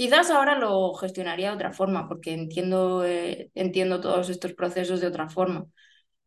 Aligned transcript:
Quizás 0.00 0.30
ahora 0.30 0.56
lo 0.58 0.94
gestionaría 0.94 1.50
de 1.50 1.56
otra 1.56 1.72
forma, 1.74 2.08
porque 2.08 2.32
entiendo, 2.32 3.04
eh, 3.04 3.50
entiendo 3.54 4.00
todos 4.00 4.30
estos 4.30 4.54
procesos 4.54 5.02
de 5.02 5.06
otra 5.08 5.28
forma. 5.28 5.66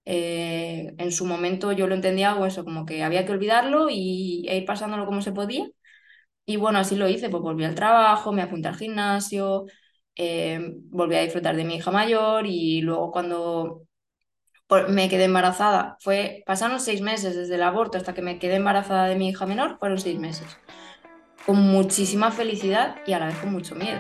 Eh, 0.06 0.94
en 0.98 1.12
su 1.12 1.26
momento 1.26 1.72
yo 1.72 1.88
lo 1.88 1.96
entendía 1.96 2.36
o 2.36 2.46
eso, 2.46 2.66
como 2.66 2.86
que 2.86 3.04
había 3.04 3.26
que 3.26 3.32
olvidarlo 3.34 3.88
y, 3.90 4.46
e 4.48 4.58
ir 4.58 4.66
pasándolo 4.66 5.08
como 5.08 5.24
se 5.24 5.32
podía. 5.32 5.68
Y 6.46 6.58
bueno, 6.58 6.80
así 6.80 6.96
lo 6.96 7.10
hice, 7.10 7.30
pues 7.30 7.44
volví 7.44 7.66
al 7.66 7.76
trabajo, 7.76 8.32
me 8.34 8.44
apunté 8.44 8.70
al 8.70 8.78
gimnasio, 8.78 9.66
eh, 10.16 10.76
volví 10.92 11.16
a 11.16 11.22
disfrutar 11.24 11.56
de 11.56 11.66
mi 11.66 11.76
hija 11.78 11.92
mayor 11.92 12.46
y 12.48 12.82
luego 12.82 13.12
cuando 13.12 13.84
me 14.90 15.10
quedé 15.10 15.26
embarazada, 15.26 15.98
fue, 16.02 16.44
pasaron 16.46 16.80
seis 16.80 17.02
meses 17.02 17.36
desde 17.36 17.56
el 17.56 17.64
aborto 17.64 17.98
hasta 17.98 18.14
que 18.14 18.22
me 18.22 18.40
quedé 18.40 18.56
embarazada 18.56 19.08
de 19.08 19.16
mi 19.16 19.30
hija 19.30 19.46
menor, 19.46 19.80
fueron 19.80 20.00
seis 20.00 20.20
meses. 20.20 20.48
Con 21.46 21.60
muchísima 21.60 22.32
felicidad 22.32 22.96
y 23.06 23.12
a 23.12 23.20
la 23.20 23.26
vez 23.26 23.36
con 23.36 23.52
mucho 23.52 23.76
miedo. 23.76 24.00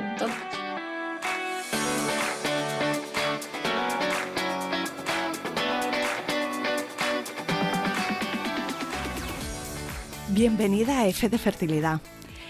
Bienvenida 10.30 11.00
a 11.00 11.08
F 11.08 11.28
de 11.28 11.38
Fertilidad. 11.38 12.00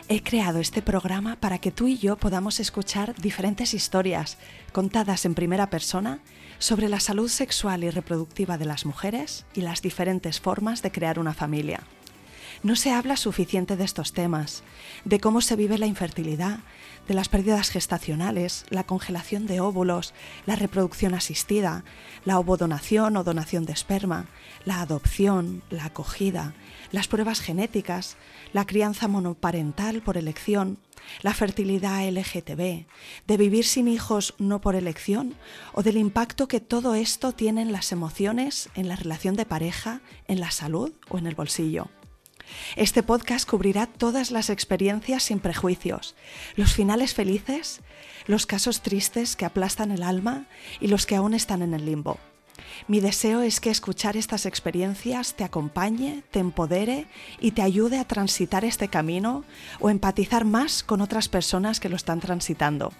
He 0.10 0.22
creado 0.22 0.60
este 0.60 0.84
programa 0.84 1.38
para 1.38 1.58
que 1.58 1.72
tú 1.72 1.88
y 1.88 1.98
yo 1.98 2.16
podamos 2.16 2.60
escuchar 2.60 3.16
diferentes 3.16 3.74
historias 3.74 4.38
contadas 4.74 5.26
en 5.26 5.34
primera 5.34 5.72
persona 5.72 6.20
sobre 6.60 6.88
la 6.88 7.00
salud 7.00 7.30
sexual 7.30 7.84
y 7.84 7.90
reproductiva 7.90 8.60
de 8.60 8.66
las 8.66 8.86
mujeres 8.86 9.48
y 9.56 9.62
las 9.62 9.82
diferentes 9.82 10.40
formas 10.40 10.84
de 10.84 10.92
crear 10.92 11.18
una 11.18 11.34
familia. 11.34 11.82
No 12.64 12.78
se 12.78 12.92
habla 12.92 13.18
suficiente 13.18 13.76
de 13.76 13.84
estos 13.84 14.14
temas, 14.14 14.64
de 15.04 15.20
cómo 15.20 15.42
se 15.42 15.58
vive 15.58 15.78
la 15.78 15.86
infertilidad, 15.86 16.60
de 17.10 17.14
las 17.14 17.28
pérdidas 17.28 17.70
gestacionales, 17.70 18.66
la 18.70 18.86
congelación 18.86 19.48
de 19.48 19.60
óvulos, 19.60 20.14
la 20.46 20.56
reproducción 20.56 21.14
asistida, 21.14 21.84
la 22.24 22.40
ovodonación 22.40 23.18
o 23.18 23.26
donación 23.26 23.66
de 23.66 23.74
esperma, 23.74 24.28
la 24.64 24.80
adopción, 24.80 25.62
la 25.70 25.84
acogida, 25.84 26.54
las 26.94 27.10
pruebas 27.10 27.42
genéticas, 27.42 28.16
la 28.54 28.66
crianza 28.66 29.10
monoparental 29.10 30.02
por 30.02 30.16
elección, 30.16 30.78
la 31.22 31.34
fertilidad 31.34 32.08
LGTB, 32.10 32.86
de 33.28 33.38
vivir 33.38 33.66
sin 33.66 33.90
hijos 33.90 34.36
no 34.38 34.62
por 34.62 34.76
elección 34.76 35.36
o 35.74 35.84
del 35.84 35.98
impacto 35.98 36.48
que 36.48 36.62
todo 36.62 36.96
esto 36.96 37.34
tiene 37.34 37.62
en 37.62 37.74
las 37.74 37.92
emociones, 37.92 38.70
en 38.74 38.88
la 38.88 38.96
relación 38.96 39.36
de 39.36 39.46
pareja, 39.46 40.00
en 40.30 40.40
la 40.40 40.52
salud 40.52 40.94
o 41.10 41.18
en 41.18 41.28
el 41.28 41.36
bolsillo. 41.36 41.90
Este 42.76 43.04
podcast 43.04 43.50
cubrirá 43.50 43.88
todas 43.88 44.32
las 44.32 44.50
experiencias 44.50 45.24
sin 45.24 45.40
prejuicios, 45.40 46.16
los 46.56 46.74
finales 46.74 47.14
felices, 47.14 47.82
los 48.26 48.46
casos 48.46 48.82
tristes 48.82 49.36
que 49.36 49.46
aplastan 49.46 49.92
el 49.92 50.04
alma 50.04 50.48
y 50.80 50.88
los 50.88 51.06
que 51.06 51.16
aún 51.16 51.34
están 51.34 51.62
en 51.62 51.74
el 51.74 51.86
limbo. 51.86 52.20
Mi 52.88 53.00
deseo 53.00 53.42
es 53.42 53.60
que 53.60 53.70
escuchar 53.70 54.18
estas 54.18 54.46
experiencias 54.46 55.36
te 55.36 55.44
acompañe, 55.44 56.24
te 56.32 56.40
empodere 56.40 57.08
y 57.40 57.52
te 57.52 57.62
ayude 57.62 58.00
a 58.00 58.06
transitar 58.06 58.66
este 58.66 58.88
camino 58.88 59.44
o 59.80 59.90
empatizar 59.90 60.46
más 60.46 60.84
con 60.84 61.02
otras 61.02 61.30
personas 61.30 61.80
que 61.80 61.90
lo 61.90 61.96
están 61.96 62.20
transitando. 62.20 62.92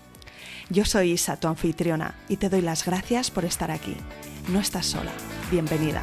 Yo 0.70 0.86
soy 0.86 1.12
Isa, 1.12 1.40
tu 1.40 1.48
anfitriona, 1.48 2.16
y 2.30 2.38
te 2.38 2.50
doy 2.50 2.62
las 2.62 2.86
gracias 2.86 3.32
por 3.32 3.46
estar 3.46 3.72
aquí. 3.72 3.96
No 4.50 4.60
estás 4.60 4.86
sola. 4.86 5.12
Bienvenida. 5.52 6.02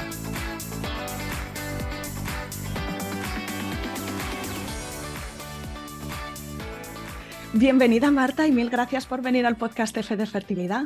Bienvenida 7.53 8.13
Marta 8.13 8.47
y 8.47 8.53
mil 8.53 8.71
gracias 8.71 9.07
por 9.07 9.23
venir 9.23 9.45
al 9.45 9.57
podcast 9.57 9.97
F 9.97 10.17
de 10.17 10.27
Fertilidad. 10.27 10.85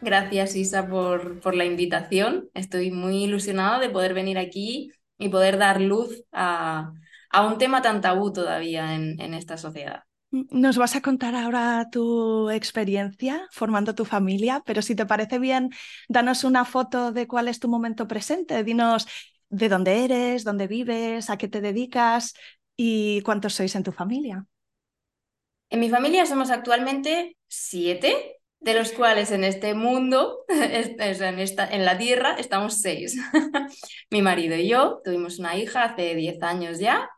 Gracias 0.00 0.56
Isa 0.56 0.88
por, 0.88 1.38
por 1.40 1.54
la 1.54 1.66
invitación. 1.66 2.48
Estoy 2.54 2.90
muy 2.90 3.24
ilusionada 3.24 3.78
de 3.78 3.90
poder 3.90 4.14
venir 4.14 4.38
aquí 4.38 4.90
y 5.18 5.28
poder 5.28 5.58
dar 5.58 5.82
luz 5.82 6.24
a, 6.32 6.92
a 7.30 7.46
un 7.46 7.58
tema 7.58 7.82
tan 7.82 8.00
tabú 8.00 8.32
todavía 8.32 8.94
en, 8.94 9.20
en 9.20 9.34
esta 9.34 9.58
sociedad. 9.58 10.04
Nos 10.30 10.78
vas 10.78 10.96
a 10.96 11.02
contar 11.02 11.34
ahora 11.34 11.86
tu 11.92 12.48
experiencia 12.48 13.46
formando 13.50 13.94
tu 13.94 14.06
familia, 14.06 14.62
pero 14.64 14.80
si 14.80 14.94
te 14.94 15.04
parece 15.04 15.38
bien, 15.38 15.68
danos 16.08 16.42
una 16.42 16.64
foto 16.64 17.12
de 17.12 17.28
cuál 17.28 17.48
es 17.48 17.60
tu 17.60 17.68
momento 17.68 18.08
presente. 18.08 18.64
Dinos 18.64 19.06
de 19.50 19.68
dónde 19.68 20.06
eres, 20.06 20.42
dónde 20.42 20.68
vives, 20.68 21.28
a 21.28 21.36
qué 21.36 21.48
te 21.48 21.60
dedicas 21.60 22.32
y 22.76 23.20
cuántos 23.20 23.52
sois 23.52 23.74
en 23.76 23.82
tu 23.82 23.92
familia. 23.92 24.46
En 25.72 25.80
mi 25.80 25.88
familia 25.88 26.26
somos 26.26 26.50
actualmente 26.50 27.38
siete, 27.48 28.36
de 28.60 28.74
los 28.74 28.92
cuales 28.92 29.30
en 29.30 29.42
este 29.42 29.72
mundo, 29.72 30.44
en, 30.48 31.38
esta, 31.38 31.66
en 31.66 31.86
la 31.86 31.96
Tierra, 31.96 32.36
estamos 32.38 32.82
seis. 32.82 33.18
mi 34.10 34.20
marido 34.20 34.54
y 34.54 34.68
yo 34.68 35.00
tuvimos 35.02 35.38
una 35.38 35.56
hija 35.56 35.84
hace 35.84 36.14
diez 36.14 36.42
años 36.42 36.78
ya. 36.78 37.08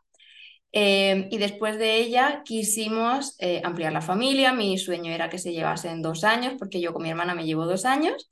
Eh, 0.71 1.27
y 1.31 1.37
después 1.37 1.77
de 1.77 1.97
ella 1.97 2.43
quisimos 2.45 3.35
eh, 3.39 3.61
ampliar 3.65 3.91
la 3.91 3.99
familia. 4.01 4.53
Mi 4.53 4.77
sueño 4.77 5.11
era 5.11 5.29
que 5.29 5.37
se 5.37 5.51
llevasen 5.51 6.01
dos 6.01 6.23
años, 6.23 6.53
porque 6.57 6.79
yo 6.79 6.93
con 6.93 7.03
mi 7.03 7.09
hermana 7.09 7.35
me 7.35 7.45
llevo 7.45 7.65
dos 7.65 7.83
años. 7.83 8.29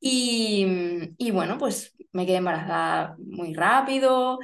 Y, 0.00 0.66
y 1.16 1.30
bueno, 1.30 1.56
pues 1.56 1.96
me 2.12 2.26
quedé 2.26 2.36
embarazada 2.36 3.16
muy 3.18 3.54
rápido 3.54 4.38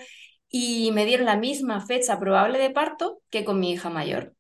y 0.49 0.91
me 0.93 1.05
dieron 1.05 1.27
la 1.27 1.37
misma 1.37 1.85
fecha 1.87 2.19
probable 2.19 2.59
de 2.59 2.71
parto 2.71 3.21
que 3.29 3.45
con 3.45 3.61
mi 3.61 3.73
hija 3.73 3.91
mayor 3.91 4.38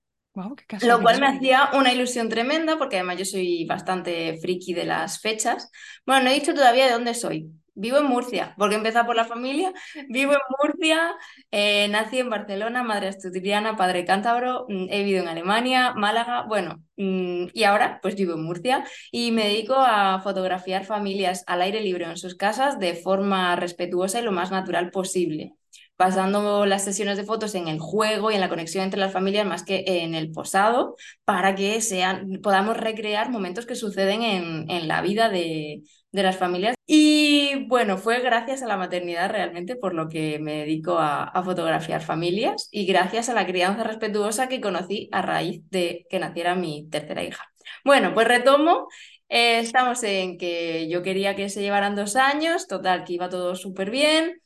lo 0.82 1.00
cual 1.00 1.21
me 1.21 1.26
hacía 1.26 1.71
una 1.75 1.93
ilusión 1.93 2.28
tremenda 2.28 2.78
porque 2.78 2.97
además 2.97 3.19
yo 3.19 3.25
soy 3.25 3.65
bastante 3.65 4.38
friki 4.41 4.75
de 4.75 4.84
las 4.84 5.21
fechas. 5.21 5.71
Bueno, 6.06 6.25
no 6.25 6.31
he 6.31 6.34
dicho 6.34 6.54
todavía 6.54 6.87
de 6.87 6.93
dónde 6.93 7.15
soy. 7.15 7.50
Vivo 7.75 7.99
en 7.99 8.06
Murcia, 8.06 8.54
porque 8.59 8.75
empezado 8.75 9.06
por 9.06 9.15
la 9.15 9.25
familia. 9.25 9.72
Vivo 10.09 10.32
en 10.32 10.38
Murcia, 10.60 11.15
eh, 11.50 11.87
nací 11.88 12.19
en 12.19 12.31
Barcelona, 12.31 12.82
madre 12.82 13.09
asturiana, 13.09 13.76
padre 13.76 14.04
cántabro, 14.04 14.66
mm, 14.69 14.87
he 14.91 14.99
vivido 15.04 15.22
en 15.22 15.28
Alemania, 15.28 15.94
Málaga, 15.94 16.43
bueno, 16.49 16.82
y 16.98 17.64
ahora 17.64 18.00
pues 18.03 18.16
vivo 18.16 18.34
en 18.34 18.42
Murcia 18.42 18.84
y 19.12 19.31
me 19.31 19.47
dedico 19.47 19.75
a 19.76 20.20
fotografiar 20.20 20.84
familias 20.84 21.44
al 21.47 21.62
aire 21.62 21.81
libre 21.81 22.04
en 22.04 22.16
sus 22.16 22.34
casas 22.34 22.78
de 22.78 22.94
forma 22.94 23.54
respetuosa 23.56 24.20
y 24.20 24.25
lo 24.25 24.32
más 24.32 24.50
natural 24.50 24.91
posible 24.91 25.54
basando 25.98 26.64
las 26.64 26.84
sesiones 26.84 27.16
de 27.19 27.25
fotos 27.25 27.54
en 27.56 27.66
el 27.66 27.81
juego 27.81 28.31
y 28.31 28.34
en 28.34 28.41
la 28.41 28.48
conexión 28.48 28.84
entre 28.84 29.00
las 29.00 29.12
familias 29.12 29.44
más 29.47 29.64
que 29.64 29.84
en 29.84 30.14
el 30.14 30.31
posado, 30.31 30.97
para 31.25 31.56
que 31.56 31.81
sean, 31.81 32.41
podamos 32.41 32.76
recrear 32.76 33.31
momentos 33.31 33.66
que 33.66 33.75
suceden 33.75 34.22
en, 34.22 34.70
en 34.70 34.87
la 34.87 35.03
vida 35.03 35.28
de, 35.28 35.82
de, 36.12 36.22
las 36.22 36.37
familias. 36.37 36.76
Y 36.87 37.66
bueno, 37.66 37.98
fue 37.98 38.20
gracias 38.20 38.62
a 38.62 38.69
la 38.69 38.76
maternidad 38.76 39.28
realmente 39.31 39.75
por 39.75 39.92
lo 39.92 40.08
que 40.08 40.38
me 40.38 40.58
dedico 40.58 40.98
a, 40.98 41.25
a 41.25 41.42
fotografiar 41.42 42.00
familias 42.00 42.69
y 42.70 42.87
gracias 42.87 43.28
a 43.28 43.34
la 43.34 43.47
crianza 43.47 43.82
respetuosa 43.82 44.48
que 44.48 44.60
conocí 44.60 45.08
a 45.10 45.20
raíz 45.22 45.62
de 45.70 46.06
que 46.08 46.20
naciera 46.20 46.54
mi 46.54 46.88
tercera 46.91 47.22
hija. 47.22 47.44
Bueno, 47.84 48.15
pues 48.15 48.28
retomo. 48.28 48.88
Eh, 49.28 49.59
estamos 49.60 50.03
en 50.04 50.38
que 50.38 50.88
yo 50.88 51.03
quería 51.03 51.37
que 51.37 51.50
se 51.50 51.60
llevaran 51.60 51.94
dos 51.94 52.16
años, 52.16 52.66
total, 52.66 53.04
que 53.04 53.15
iba 53.15 53.28
todo 53.28 53.54
súper 53.56 53.91
bien 53.91 54.41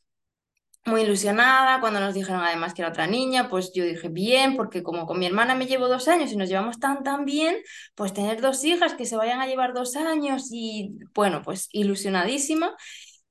muy 0.85 1.03
ilusionada 1.03 1.81
cuando 1.81 2.01
nos 2.01 2.15
dijeron 2.15 2.43
además 2.43 2.75
que 2.75 2.83
era 2.83 2.91
otra 2.91 3.07
niña, 3.07 3.49
pues 3.49 3.73
yo 3.73 3.85
dije 3.85 4.09
bien, 4.09 4.57
porque 4.57 4.83
como 4.83 5.07
con 5.07 5.19
mi 5.19 5.27
hermana 5.27 5.55
me 5.55 5.67
llevo 5.67 5.89
dos 5.89 6.09
años 6.09 6.33
y 6.33 6.37
nos 6.37 6.49
llevamos 6.49 6.81
tan 6.81 7.05
tan 7.05 7.25
bien, 7.25 7.57
pues 7.95 8.13
tener 8.13 8.41
dos 8.41 8.65
hijas 8.65 8.95
que 8.95 9.05
se 9.07 9.17
vayan 9.17 9.41
a 9.41 9.47
llevar 9.47 9.75
dos 9.75 9.97
años 9.97 10.49
y 10.53 10.99
bueno, 11.15 11.43
pues 11.43 11.69
ilusionadísima. 11.73 12.75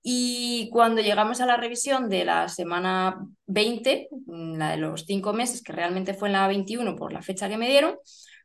Y 0.04 0.70
cuando 0.72 1.02
llegamos 1.02 1.42
a 1.42 1.46
la 1.46 1.58
revisión 1.58 2.10
de 2.10 2.26
la 2.26 2.48
semana 2.48 3.18
20, 3.48 4.08
mm, 4.26 4.58
la 4.58 4.72
de 4.72 4.78
los 4.78 5.06
cinco 5.06 5.34
meses, 5.34 5.62
que 5.62 5.74
realmente 5.74 6.14
fue 6.14 6.30
en 6.30 6.34
la 6.34 6.48
21 6.48 6.96
por 6.96 7.14
la 7.14 7.22
fecha 7.22 7.50
que 7.50 7.58
me 7.58 7.70
dieron, 7.70 7.98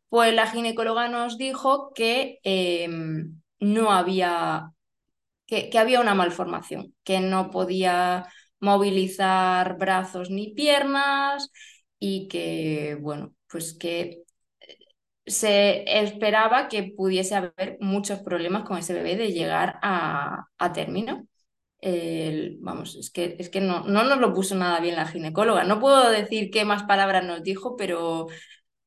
pues 0.08 0.34
la 0.34 0.46
ginecóloga 0.46 1.08
nos 1.08 1.38
dijo 1.38 1.92
que 1.94 2.38
em, 2.42 3.40
no 3.60 3.92
había, 3.92 4.72
que, 5.46 5.70
había 5.78 6.00
una 6.00 6.14
malformación, 6.14 6.94
que 7.04 7.20
no 7.20 7.50
podía 7.50 8.26
movilizar 8.60 9.78
brazos 9.78 10.30
ni 10.30 10.52
piernas 10.54 11.50
y 11.98 12.28
que, 12.28 12.96
bueno, 13.00 13.34
pues 13.50 13.74
que 13.78 14.22
eh, 14.60 14.78
se 15.26 15.84
esperaba 16.02 16.68
que 16.68 16.94
pudiese 16.96 17.34
haber 17.36 17.78
muchos 17.80 18.20
problemas 18.20 18.64
con 18.64 18.78
ese 18.78 18.94
bebé 18.94 19.16
de 19.16 19.32
llegar 19.32 19.78
a, 19.82 20.46
a 20.58 20.72
término. 20.72 21.26
vamos, 22.60 22.96
es 22.96 23.10
que, 23.10 23.36
es 23.38 23.48
que 23.50 23.60
no, 23.60 23.84
no 23.84 24.04
nos 24.04 24.18
lo 24.18 24.34
puso 24.34 24.54
nada 24.54 24.80
bien 24.80 24.96
la 24.96 25.06
ginecóloga. 25.06 25.64
No 25.64 25.80
puedo 25.80 26.10
decir 26.10 26.50
qué 26.50 26.64
más 26.64 26.84
palabras 26.84 27.24
nos 27.24 27.42
dijo, 27.42 27.76
pero, 27.76 28.26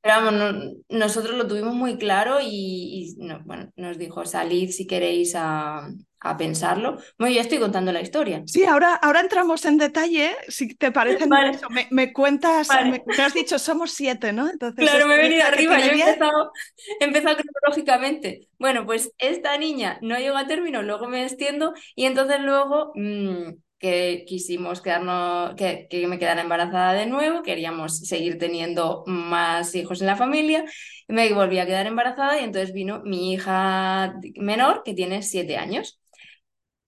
vamos, 0.04 0.76
nosotros 0.90 1.38
lo 1.38 1.48
tuvimos 1.48 1.76
muy 1.76 1.98
claro 1.98 2.38
y, 2.42 3.16
bueno, 3.46 3.72
nos 3.76 3.98
dijo, 3.98 4.26
salid 4.26 4.72
si 4.72 4.88
queréis 4.88 5.36
a, 5.36 5.90
a 6.22 6.38
pensarlo. 6.38 6.98
Bueno, 7.18 7.34
ya 7.36 7.42
estoy 7.42 7.60
contando 7.60 7.92
la 7.92 8.02
historia. 8.02 8.44
Sí, 8.46 8.66
ahora, 8.66 8.96
ahora 8.96 9.22
entramos 9.22 9.64
en 9.66 9.78
detalle, 9.78 10.36
si 10.48 10.76
te 10.76 10.92
parece. 10.92 11.26
Me, 11.92 12.14
cuentas, 12.14 12.70
me, 12.70 13.24
has 13.24 13.34
dicho, 13.34 13.60
somos 13.60 13.92
siete, 13.92 14.34
¿no? 14.34 14.50
Entonces, 14.50 14.90
claro, 14.90 15.08
me 15.08 15.16
he 15.16 15.18
venido 15.18 15.44
arriba, 15.44 15.78
yo 15.80 15.86
he 15.86 15.90
empezado, 15.90 16.52
he 17.00 17.06
empezado 17.06 17.38
cronológicamente. 17.38 18.48
Bueno, 18.58 18.86
pues 18.86 19.12
esta 19.18 19.58
niña 19.58 19.98
no 20.02 20.18
llegó 20.18 20.38
a 20.38 20.48
término, 20.48 20.82
luego 20.82 21.08
me 21.08 21.24
extiendo 21.24 21.74
y 21.96 22.06
entonces 22.06 22.40
luego... 22.42 22.92
Mm, 22.96 23.54
que 23.80 24.26
quisimos 24.28 24.82
quedarnos, 24.82 25.56
que, 25.56 25.88
que, 25.90 26.06
me 26.08 26.20
quedara 26.20 26.42
embarazada 26.42 26.94
de 26.94 27.06
nuevo, 27.06 27.42
queríamos 27.44 28.00
seguir 28.00 28.38
teniendo 28.38 29.04
más 29.08 29.74
hijos 29.74 30.02
en 30.02 30.08
la 30.08 30.18
familia, 30.18 30.66
y 31.08 31.14
me 31.14 31.34
volví 31.34 31.60
a 31.60 31.66
quedar 31.66 31.88
embarazada 31.88 32.40
y 32.40 32.44
entonces 32.44 32.74
vino 32.74 33.02
mi 33.04 33.34
hija 33.34 34.16
menor, 34.36 34.84
que 34.84 34.94
tiene 34.94 35.24
siete 35.24 35.58
años. 35.58 36.00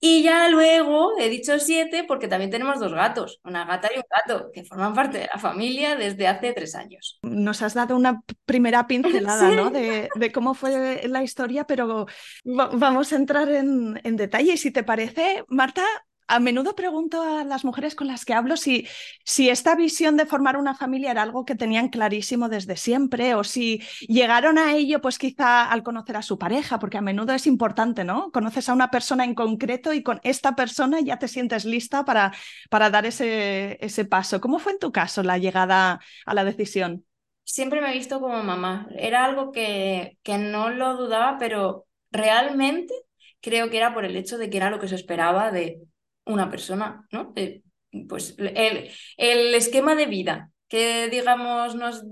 Y 0.03 0.23
ya 0.23 0.49
luego 0.49 1.11
he 1.19 1.29
dicho 1.29 1.59
siete 1.59 2.03
porque 2.07 2.27
también 2.27 2.49
tenemos 2.49 2.79
dos 2.79 2.91
gatos, 2.91 3.39
una 3.43 3.65
gata 3.65 3.87
y 3.93 3.97
un 3.97 4.03
gato, 4.09 4.49
que 4.51 4.65
forman 4.65 4.95
parte 4.95 5.19
de 5.19 5.29
la 5.31 5.39
familia 5.39 5.95
desde 5.95 6.27
hace 6.27 6.53
tres 6.53 6.73
años. 6.73 7.19
Nos 7.21 7.61
has 7.61 7.75
dado 7.75 7.95
una 7.95 8.23
primera 8.45 8.87
pincelada 8.87 9.51
¿no? 9.51 9.69
de, 9.69 10.09
de, 10.15 10.31
cómo 10.31 10.55
fue 10.55 11.07
la 11.07 11.21
historia, 11.21 11.65
pero 11.65 12.07
vamos 12.43 13.13
a 13.13 13.15
entrar 13.15 13.47
en, 13.49 14.01
en 14.03 14.15
detalle. 14.15 14.53
Y 14.53 14.57
si 14.57 14.71
te 14.71 14.81
parece, 14.81 15.45
Marta, 15.49 15.83
a 16.31 16.39
menudo 16.39 16.75
pregunto 16.75 17.21
a 17.21 17.43
las 17.43 17.65
mujeres 17.65 17.93
con 17.93 18.07
las 18.07 18.23
que 18.23 18.33
hablo 18.33 18.55
si, 18.55 18.87
si 19.25 19.49
esta 19.49 19.75
visión 19.75 20.15
de 20.15 20.25
formar 20.25 20.55
una 20.55 20.73
familia 20.73 21.11
era 21.11 21.23
algo 21.23 21.43
que 21.43 21.55
tenían 21.55 21.89
clarísimo 21.89 22.47
desde 22.47 22.77
siempre 22.77 23.35
o 23.35 23.43
si 23.43 23.81
llegaron 24.07 24.57
a 24.57 24.73
ello 24.73 25.01
pues 25.01 25.19
quizá 25.19 25.69
al 25.69 25.83
conocer 25.83 26.15
a 26.15 26.21
su 26.21 26.37
pareja, 26.37 26.79
porque 26.79 26.97
a 26.97 27.01
menudo 27.01 27.33
es 27.33 27.47
importante, 27.47 28.05
¿no? 28.05 28.31
Conoces 28.31 28.69
a 28.69 28.73
una 28.73 28.89
persona 28.89 29.25
en 29.25 29.35
concreto 29.35 29.91
y 29.91 30.03
con 30.03 30.21
esta 30.23 30.55
persona 30.55 31.01
ya 31.01 31.19
te 31.19 31.27
sientes 31.27 31.65
lista 31.65 32.05
para, 32.05 32.31
para 32.69 32.89
dar 32.89 33.05
ese, 33.05 33.77
ese 33.85 34.05
paso. 34.05 34.39
¿Cómo 34.39 34.57
fue 34.57 34.71
en 34.71 34.79
tu 34.79 34.93
caso 34.93 35.23
la 35.23 35.37
llegada 35.37 35.99
a 36.25 36.33
la 36.33 36.45
decisión? 36.45 37.05
Siempre 37.43 37.81
me 37.81 37.91
he 37.91 37.93
visto 37.93 38.21
como 38.21 38.41
mamá. 38.41 38.87
Era 38.97 39.25
algo 39.25 39.51
que, 39.51 40.17
que 40.23 40.37
no 40.37 40.69
lo 40.69 40.95
dudaba, 40.95 41.37
pero 41.37 41.87
realmente 42.09 42.93
creo 43.41 43.69
que 43.69 43.77
era 43.77 43.93
por 43.93 44.05
el 44.05 44.15
hecho 44.15 44.37
de 44.37 44.49
que 44.49 44.57
era 44.57 44.69
lo 44.69 44.79
que 44.79 44.87
se 44.87 44.95
esperaba 44.95 45.51
de 45.51 45.81
una 46.25 46.49
persona, 46.49 47.07
¿no? 47.11 47.33
Eh, 47.35 47.63
pues 48.07 48.35
el, 48.37 48.89
el, 49.17 49.55
esquema 49.55 49.95
de 49.95 50.05
vida 50.05 50.51
que, 50.67 51.09
digamos, 51.09 51.75
nos 51.75 52.03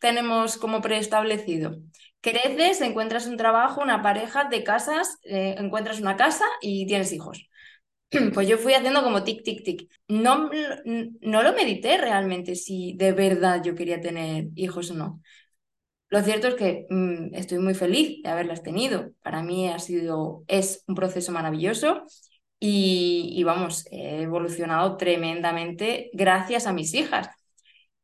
tenemos 0.00 0.58
como 0.58 0.80
preestablecido. 0.82 1.78
Creces, 2.20 2.80
encuentras 2.82 3.26
un 3.26 3.36
trabajo, 3.36 3.80
una 3.80 4.02
pareja, 4.02 4.44
de 4.44 4.62
casas, 4.62 5.18
eh, 5.24 5.56
encuentras 5.58 6.00
una 6.00 6.16
casa 6.16 6.44
y 6.60 6.86
tienes 6.86 7.12
hijos. 7.12 7.48
Pues 8.34 8.46
yo 8.46 8.58
fui 8.58 8.74
haciendo 8.74 9.02
como 9.02 9.24
tic, 9.24 9.42
tic, 9.42 9.64
tic. 9.64 9.88
No, 10.06 10.50
no 10.84 11.42
lo 11.42 11.52
medité 11.54 11.96
realmente 11.96 12.54
si 12.56 12.94
de 12.98 13.12
verdad 13.12 13.62
yo 13.64 13.74
quería 13.74 14.00
tener 14.02 14.48
hijos 14.54 14.90
o 14.90 14.94
no. 14.94 15.22
Lo 16.10 16.20
cierto 16.22 16.48
es 16.48 16.54
que 16.56 16.86
mm, 16.90 17.34
estoy 17.34 17.58
muy 17.58 17.72
feliz 17.72 18.22
de 18.22 18.28
haberlas 18.28 18.62
tenido. 18.62 19.12
Para 19.22 19.42
mí 19.42 19.68
ha 19.70 19.78
sido, 19.78 20.44
es 20.46 20.84
un 20.86 20.94
proceso 20.94 21.32
maravilloso 21.32 22.04
y, 22.64 23.42
vamos, 23.42 23.86
he 23.90 24.22
evolucionado 24.22 24.96
tremendamente 24.96 26.10
gracias 26.12 26.68
a 26.68 26.72
mis 26.72 26.94
hijas. 26.94 27.28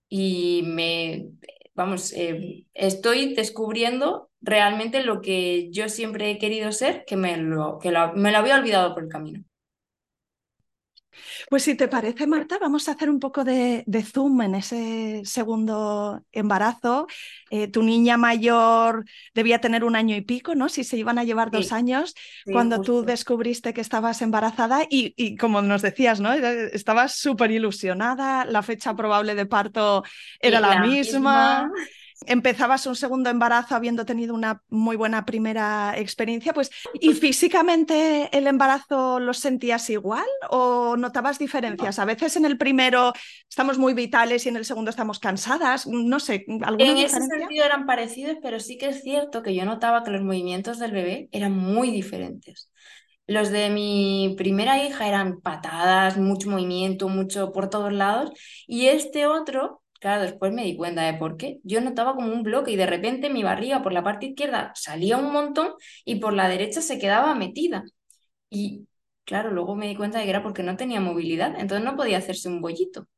Y 0.09 0.63
me, 0.67 1.29
vamos, 1.75 2.13
eh, 2.13 2.65
estoy 2.75 3.35
descubriendo 3.35 4.31
realmente 4.41 5.05
lo 5.05 5.21
que 5.21 5.71
yo 5.71 5.89
siempre 5.89 6.31
he 6.33 6.39
querido 6.39 6.73
ser, 6.73 7.05
que 7.07 7.17
me 7.17 7.37
lo, 7.37 7.79
que 7.79 7.93
me 8.17 8.33
lo 8.33 8.39
había 8.39 8.57
olvidado 8.57 8.95
por 8.95 9.05
el 9.05 9.09
camino. 9.09 9.45
Pues 11.49 11.63
si 11.63 11.75
te 11.75 11.89
parece, 11.89 12.27
Marta, 12.27 12.59
vamos 12.61 12.89
a 12.89 12.93
hacer 12.93 13.11
un 13.11 13.21
poco 13.21 13.45
de, 13.45 13.85
zoom 14.03 14.43
en 14.43 14.55
ese 14.55 15.23
segundo 15.25 16.23
embarazo. 16.33 17.07
Eh, 17.51 17.69
tu 17.69 17.83
niña 17.83 18.17
mayor 18.17 19.05
debía 19.35 19.61
tener 19.61 19.85
un 19.85 19.97
año 19.97 20.17
y 20.17 20.21
pico, 20.21 20.55
¿no? 20.55 20.69
Si 20.69 20.85
se 20.85 20.97
iban 20.97 21.19
a 21.19 21.25
llevar 21.25 21.51
dos 21.51 21.73
años, 21.73 22.15
cuando 22.45 22.81
tú 22.81 23.03
descubriste 23.03 23.73
que 23.73 23.81
estabas 23.81 24.23
embarazada 24.23 24.87
y, 24.89 25.37
como 25.37 25.63
nos 25.63 25.83
decías, 25.83 26.21
¿no? 26.21 26.33
Estabas 26.33 27.15
súper 27.15 27.51
ilusionada, 27.51 28.45
la 28.45 28.63
fecha 28.63 28.95
probable 28.95 29.35
de 29.35 29.47
parto 29.47 30.03
era 30.41 30.61
la, 30.61 30.81
misma 30.81 31.71
empezabas 32.27 32.87
un 32.87 32.97
segundo 32.97 33.31
embarazo 33.31 33.75
habiendo 33.75 34.05
tenido 34.05 34.35
una 34.35 34.63
muy 34.69 34.97
buena 34.97 35.25
primera 35.25 35.95
experiencia, 35.97 36.53
pues 36.53 36.71
¿y 36.95 37.15
físicamente 37.15 38.29
el 38.37 38.47
embarazo 38.47 39.21
lo 39.21 39.35
sentías 39.35 39.89
igual 39.91 40.27
o 40.51 40.97
notabas 40.97 41.39
diferencias? 41.39 41.99
A 41.99 42.05
veces 42.05 42.37
en 42.37 42.45
el 42.45 42.59
primero 42.59 43.13
estamos 43.49 43.79
muy 43.79 43.95
vitales 43.95 44.47
y 44.47 44.49
en 44.49 44.57
el 44.57 44.65
segundo 44.65 44.91
estamos 44.91 45.19
cansadas, 45.19 45.87
no 45.87 46.21
sé, 46.21 46.45
¿alguna 46.63 46.91
En 46.91 46.99
ese 46.99 47.21
sentido 47.21 47.65
eran 47.65 47.87
parecidos, 47.87 48.37
pero 48.43 48.61
sí 48.61 48.79
que 48.79 48.89
es 48.89 49.03
cierto 49.03 49.43
que 49.43 49.55
yo 49.55 49.65
notaba 49.65 50.03
que 50.03 50.11
los 50.11 50.23
movimientos 50.23 50.79
del 50.79 50.93
bebé 50.93 51.29
eran 51.33 51.53
muy 51.53 51.91
diferentes. 51.91 52.71
Los 53.27 53.51
de 53.51 53.69
mi 53.69 54.35
primera 54.39 54.83
hija 54.83 55.07
eran 55.07 55.41
patadas, 55.43 56.17
mucho 56.17 56.49
movimiento, 56.49 57.11
mucho 57.11 57.53
por 57.53 57.69
todos 57.69 57.93
lados, 57.93 58.31
y 58.67 58.87
este 58.87 59.27
otro 59.27 59.83
Claro, 60.01 60.23
después 60.23 60.53
me 60.53 60.63
di 60.65 60.77
cuenta 60.77 61.03
de 61.03 61.15
por 61.19 61.37
qué. 61.37 61.59
Yo 61.65 61.81
notaba 61.81 62.15
como 62.15 62.33
un 62.33 62.45
bloque 62.45 62.71
y 62.71 62.77
de 62.77 62.87
repente 62.87 63.31
mi 63.31 63.43
barriga 63.43 63.83
por 63.83 63.93
la 63.93 64.05
parte 64.05 64.27
izquierda 64.27 64.71
salía 64.77 65.17
un 65.19 65.33
montón 65.33 65.73
y 66.05 66.17
por 66.17 66.35
la 66.35 66.49
derecha 66.49 66.81
se 66.83 66.99
quedaba 67.01 67.35
metida. 67.35 67.83
Y 68.51 68.89
claro, 69.25 69.51
luego 69.53 69.77
me 69.77 69.89
di 69.89 69.97
cuenta 69.97 70.19
de 70.19 70.25
que 70.25 70.31
era 70.31 70.43
porque 70.43 70.63
no 70.65 70.77
tenía 70.77 71.01
movilidad, 71.01 71.59
entonces 71.61 71.85
no 71.85 71.97
podía 71.97 72.19
hacerse 72.19 72.49
un 72.49 72.61
bollito. 72.63 73.09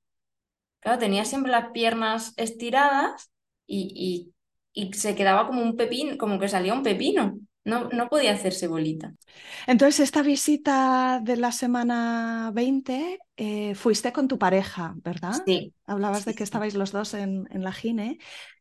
Claro, 0.80 0.98
tenía 1.00 1.24
siempre 1.26 1.52
las 1.52 1.72
piernas 1.72 2.34
estiradas 2.38 3.32
y, 3.66 4.32
y, 4.74 4.86
y 4.88 4.92
se 4.94 5.16
quedaba 5.16 5.46
como 5.48 5.62
un 5.62 5.76
pepino, 5.76 6.18
como 6.18 6.38
que 6.40 6.48
salía 6.48 6.74
un 6.74 6.84
pepino. 6.84 7.38
No, 7.64 7.88
no 7.90 8.08
podía 8.08 8.32
hacerse 8.32 8.68
bolita. 8.68 9.14
Entonces, 9.66 10.00
esta 10.00 10.22
visita 10.22 11.20
de 11.22 11.36
la 11.36 11.52
semana 11.52 12.50
20 12.54 13.18
eh, 13.36 13.74
fuiste 13.74 14.12
con 14.12 14.28
tu 14.28 14.38
pareja, 14.38 14.94
¿verdad? 14.96 15.42
Sí. 15.46 15.74
Hablabas 15.86 16.24
de 16.24 16.34
que 16.34 16.42
estabais 16.42 16.74
los 16.74 16.92
dos 16.92 17.14
en, 17.14 17.46
en 17.50 17.62
la 17.62 17.72
gine. 17.72 18.18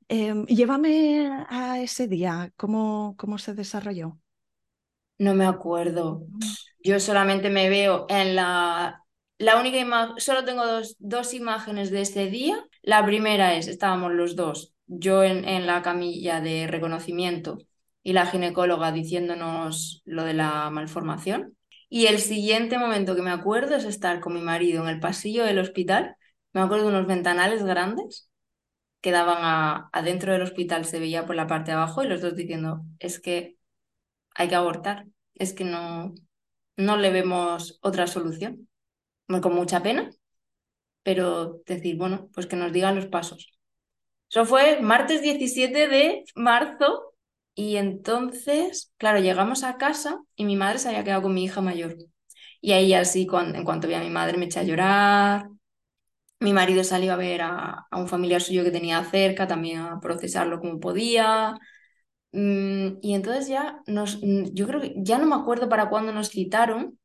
Em, 0.10 0.46
llévame 0.48 1.46
a 1.50 1.80
ese 1.80 2.08
día, 2.08 2.52
¿cómo, 2.58 3.16
cómo 3.18 3.38
se 3.38 3.54
desarrolló? 3.54 4.18
No 5.18 5.34
me 5.34 5.46
acuerdo. 5.46 6.26
Mm. 6.30 6.40
Yo 6.84 7.00
solamente 7.00 7.50
me 7.50 7.70
veo 7.70 8.06
en 8.10 8.36
la... 8.36 9.04
La 9.38 9.58
única 9.58 9.78
imagen, 9.78 10.16
solo 10.18 10.44
tengo 10.44 10.66
dos, 10.68 10.98
dos 11.00 11.34
imágenes 11.34 11.92
de 11.92 12.02
ese 12.02 12.26
día. 12.30 12.62
La 12.82 13.06
primera 13.06 13.56
es, 13.56 13.68
estábamos 13.68 14.12
los 14.12 14.36
dos, 14.36 14.74
yo 14.86 15.24
en, 15.24 15.48
en 15.48 15.66
la 15.66 15.82
camilla 15.82 16.42
de 16.42 16.68
reconocimiento 16.68 17.60
y 18.10 18.14
la 18.14 18.26
ginecóloga 18.26 18.92
diciéndonos 18.92 20.02
lo 20.04 20.24
de 20.24 20.34
la 20.34 20.72
malformación. 20.72 21.56
Y 21.90 22.08
el 22.08 22.18
siguiente 22.18 22.80
momento 22.80 23.16
que 23.16 23.22
me 23.22 23.30
acuerdo 23.30 23.76
es 23.76 23.86
estar 23.86 24.20
con 24.20 24.34
mi 24.34 24.42
marido 24.42 24.82
en 24.82 24.90
el 24.90 25.00
pasillo 25.00 25.46
del 25.46 25.60
hospital. 25.60 26.16
Me 26.52 26.62
acuerdo 26.62 26.86
de 26.86 26.98
unos 26.98 27.06
ventanales 27.06 27.64
grandes 27.64 28.32
que 29.00 29.12
daban 29.12 29.38
a, 29.42 29.90
adentro 29.94 30.34
del 30.34 30.42
hospital, 30.42 30.86
se 30.86 31.00
veía 31.00 31.28
por 31.28 31.36
la 31.36 31.46
parte 31.46 31.70
de 31.70 31.78
abajo 31.78 32.02
y 32.02 32.08
los 32.08 32.22
dos 32.22 32.36
diciendo, 32.36 32.82
es 32.98 33.20
que 33.20 33.58
hay 34.34 34.48
que 34.48 34.56
abortar, 34.56 35.06
es 35.36 35.54
que 35.54 35.66
no, 35.66 36.16
no 36.78 36.98
le 36.98 37.12
vemos 37.12 37.78
otra 37.84 38.08
solución. 38.08 38.68
Con 39.28 39.54
mucha 39.54 39.84
pena, 39.84 40.10
pero 41.04 41.62
decir, 41.68 41.96
bueno, 41.96 42.28
pues 42.34 42.48
que 42.48 42.56
nos 42.56 42.74
digan 42.74 42.96
los 42.96 43.06
pasos. 43.06 43.52
Eso 44.32 44.46
fue 44.46 44.82
martes 44.82 45.22
17 45.22 45.88
de 45.88 46.24
marzo 46.34 47.09
y 47.60 47.76
entonces, 47.76 48.94
claro, 48.96 49.20
llegamos 49.20 49.66
a 49.66 49.78
casa 49.78 50.22
y 50.38 50.46
mi 50.46 50.56
madre 50.56 50.80
se 50.80 50.88
había 50.88 51.04
quedado 51.04 51.24
con 51.24 51.34
mi 51.34 51.44
hija 51.44 51.60
mayor. 51.60 51.98
Y 52.62 52.72
ahí 52.72 52.94
así, 52.94 53.28
en 53.30 53.66
cuanto 53.66 53.86
vi 53.90 53.96
a 53.96 54.00
mi 54.00 54.10
madre, 54.10 54.38
me 54.38 54.46
eché 54.46 54.62
a 54.62 54.64
llorar. 54.64 55.50
Mi 56.40 56.54
marido 56.54 56.86
salió 56.86 57.14
a 57.14 57.18
ver 57.18 57.42
a, 57.42 57.88
un 57.92 58.08
familiar 58.08 58.42
suyo 58.42 58.64
que 58.64 58.72
tenía 58.72 59.04
cerca, 59.04 59.46
también 59.48 59.80
a 59.82 60.00
procesarlo 60.00 60.60
como 60.62 60.80
podía. 60.80 61.56
Mm, 62.32 63.00
y 63.02 63.14
entonces 63.16 63.50
ya 63.50 63.82
nos, 63.88 64.20
yo 64.22 64.68
creo 64.68 64.82
que 64.82 64.94
ya 64.98 65.18
no 65.18 65.26
me 65.28 65.36
acuerdo 65.36 65.70
para 65.70 65.90
cuándo 65.90 66.14
nos 66.14 66.30
citaron. 66.30 67.00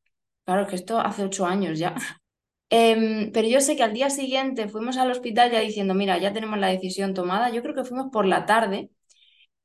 Claro 0.44 0.66
que 0.68 0.76
esto 0.76 1.00
hace 1.00 1.24
ocho 1.24 1.46
años 1.46 1.78
ya. 1.80 1.96
Em, 2.70 3.32
pero 3.32 3.48
yo 3.48 3.60
sé 3.60 3.76
que 3.76 3.84
al 3.84 3.92
día 3.94 4.10
siguiente 4.10 4.68
fuimos 4.68 4.96
al 4.98 5.10
hospital 5.10 5.50
ya 5.52 5.60
diciendo, 5.60 5.94
mira, 5.94 6.18
ya 6.18 6.32
tenemos 6.32 6.58
la 6.58 6.68
decisión 6.68 7.14
tomada. 7.14 7.50
Yo 7.50 7.62
creo 7.62 7.74
que 7.74 7.84
fuimos 7.84 8.08
por 8.12 8.26
la 8.26 8.46
tarde 8.46 8.90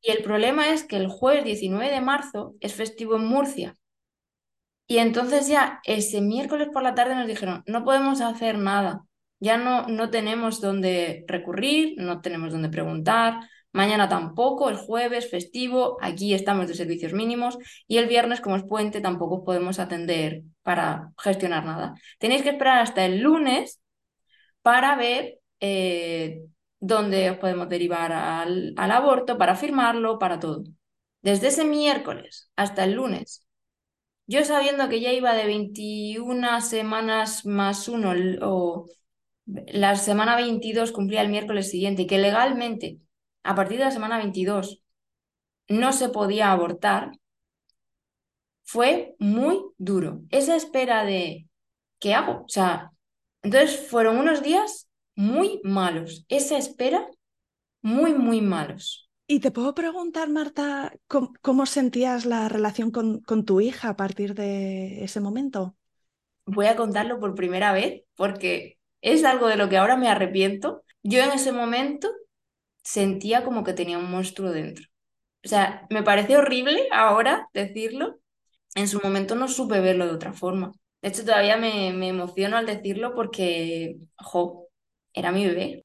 y 0.01 0.11
el 0.11 0.23
problema 0.23 0.69
es 0.69 0.83
que 0.83 0.97
el 0.97 1.07
jueves 1.07 1.43
19 1.43 1.91
de 1.91 2.01
marzo 2.01 2.55
es 2.59 2.73
festivo 2.73 3.15
en 3.15 3.25
Murcia. 3.25 3.75
Y 4.87 4.97
entonces 4.97 5.47
ya 5.47 5.81
ese 5.85 6.21
miércoles 6.21 6.69
por 6.73 6.81
la 6.83 6.95
tarde 6.95 7.15
nos 7.15 7.27
dijeron, 7.27 7.63
no 7.67 7.83
podemos 7.83 8.21
hacer 8.21 8.57
nada, 8.57 9.03
ya 9.39 9.57
no, 9.57 9.87
no 9.87 10.09
tenemos 10.09 10.61
dónde 10.61 11.25
recurrir, 11.27 11.95
no 11.97 12.21
tenemos 12.21 12.51
dónde 12.51 12.69
preguntar, 12.69 13.41
Mañana 13.71 14.09
tampoco, 14.09 14.69
el 14.69 14.77
jueves, 14.77 15.29
festivo, 15.29 15.97
aquí 16.01 16.33
estamos 16.33 16.67
de 16.67 16.73
servicios 16.73 17.13
mínimos 17.13 17.57
y 17.87 17.97
el 17.97 18.07
viernes, 18.07 18.41
como 18.41 18.55
es 18.55 18.63
puente, 18.63 18.99
tampoco 18.99 19.43
podemos 19.45 19.77
atender 19.79 20.41
para 20.63 21.11
gestionar 21.19 21.65
nada. 21.65 21.93
Tenéis 22.17 22.41
que 22.41 22.49
esperar 22.49 22.79
hasta 22.79 23.05
el 23.05 23.19
lunes 23.19 23.79
para 24.63 24.95
ver 24.95 25.39
eh, 25.59 26.41
dónde 26.79 27.29
os 27.31 27.37
podemos 27.37 27.69
derivar 27.69 28.11
al, 28.13 28.73
al 28.77 28.91
aborto, 28.91 29.37
para 29.37 29.55
firmarlo, 29.55 30.19
para 30.19 30.39
todo. 30.39 30.63
Desde 31.21 31.47
ese 31.47 31.65
miércoles 31.65 32.51
hasta 32.55 32.83
el 32.83 32.93
lunes 32.93 33.45
yo 34.29 34.45
sabiendo 34.45 34.89
que 34.89 35.01
ya 35.01 35.11
iba 35.11 35.33
de 35.33 35.47
21 35.47 36.61
semanas 36.61 37.47
más 37.47 37.87
uno, 37.87 38.13
o 38.43 38.85
la 39.45 39.95
semana 39.95 40.35
22 40.35 40.91
cumplía 40.91 41.23
el 41.23 41.29
miércoles 41.29 41.71
siguiente 41.71 42.03
y 42.03 42.07
que 42.07 42.19
legalmente 42.19 42.99
a 43.43 43.55
partir 43.55 43.79
de 43.79 43.85
la 43.85 43.91
semana 43.91 44.19
22 44.19 44.83
no 45.67 45.93
se 45.93 46.09
podía 46.09 46.51
abortar, 46.51 47.11
fue 48.63 49.15
muy 49.17 49.59
duro. 49.79 50.21
Esa 50.29 50.55
espera 50.55 51.03
de, 51.05 51.47
¿qué 51.99 52.13
hago? 52.13 52.43
O 52.43 52.49
sea, 52.49 52.91
entonces 53.41 53.87
fueron 53.89 54.17
unos 54.17 54.43
días 54.43 54.88
muy 55.19 55.59
malos. 55.65 56.25
Esa 56.29 56.57
espera, 56.57 57.05
muy, 57.81 58.13
muy 58.13 58.39
malos. 58.39 59.09
Y 59.27 59.41
te 59.41 59.51
puedo 59.51 59.75
preguntar, 59.75 60.29
Marta, 60.29 60.93
¿cómo, 61.41 61.65
sentías 61.65 62.25
la 62.25 62.47
relación 62.47 62.89
con, 62.89 63.19
con, 63.19 63.43
tu 63.43 63.59
hija 63.59 63.89
a 63.89 63.95
partir 63.97 64.33
de 64.33 65.03
ese 65.03 65.19
momento? 65.19 65.75
Voy 66.45 66.67
a 66.67 66.77
contarlo 66.77 67.19
por 67.19 67.35
primera 67.35 67.73
vez 67.73 68.03
porque 68.15 68.77
es 69.01 69.25
algo 69.25 69.47
de 69.47 69.57
lo 69.57 69.67
que 69.67 69.75
ahora 69.75 69.97
me 69.97 70.07
arrepiento. 70.07 70.83
Yo 71.03 71.21
en 71.21 71.31
ese 71.31 71.51
momento 71.51 72.09
sentía 72.81 73.43
como 73.43 73.65
que 73.65 73.73
tenía 73.73 73.97
un 73.97 74.09
monstruo 74.09 74.51
dentro. 74.51 74.85
O 75.43 75.49
sea, 75.49 75.85
me 75.89 76.01
parece 76.01 76.37
horrible 76.37 76.87
ahora 76.93 77.49
decirlo. 77.53 78.21
En 78.73 78.87
su 78.87 79.01
momento 79.01 79.35
no 79.35 79.49
supe 79.49 79.81
verlo 79.81 80.05
de 80.05 80.13
otra 80.13 80.31
forma. 80.31 80.71
De 81.01 81.09
hecho, 81.09 81.25
todavía 81.25 81.57
me, 81.57 81.91
me 81.91 82.07
emociono 82.07 82.55
al 82.55 82.65
decirlo 82.65 83.13
porque, 83.13 83.97
jo, 84.15 84.68
era 85.19 85.31
mi 85.31 85.45
bebé. 85.45 85.83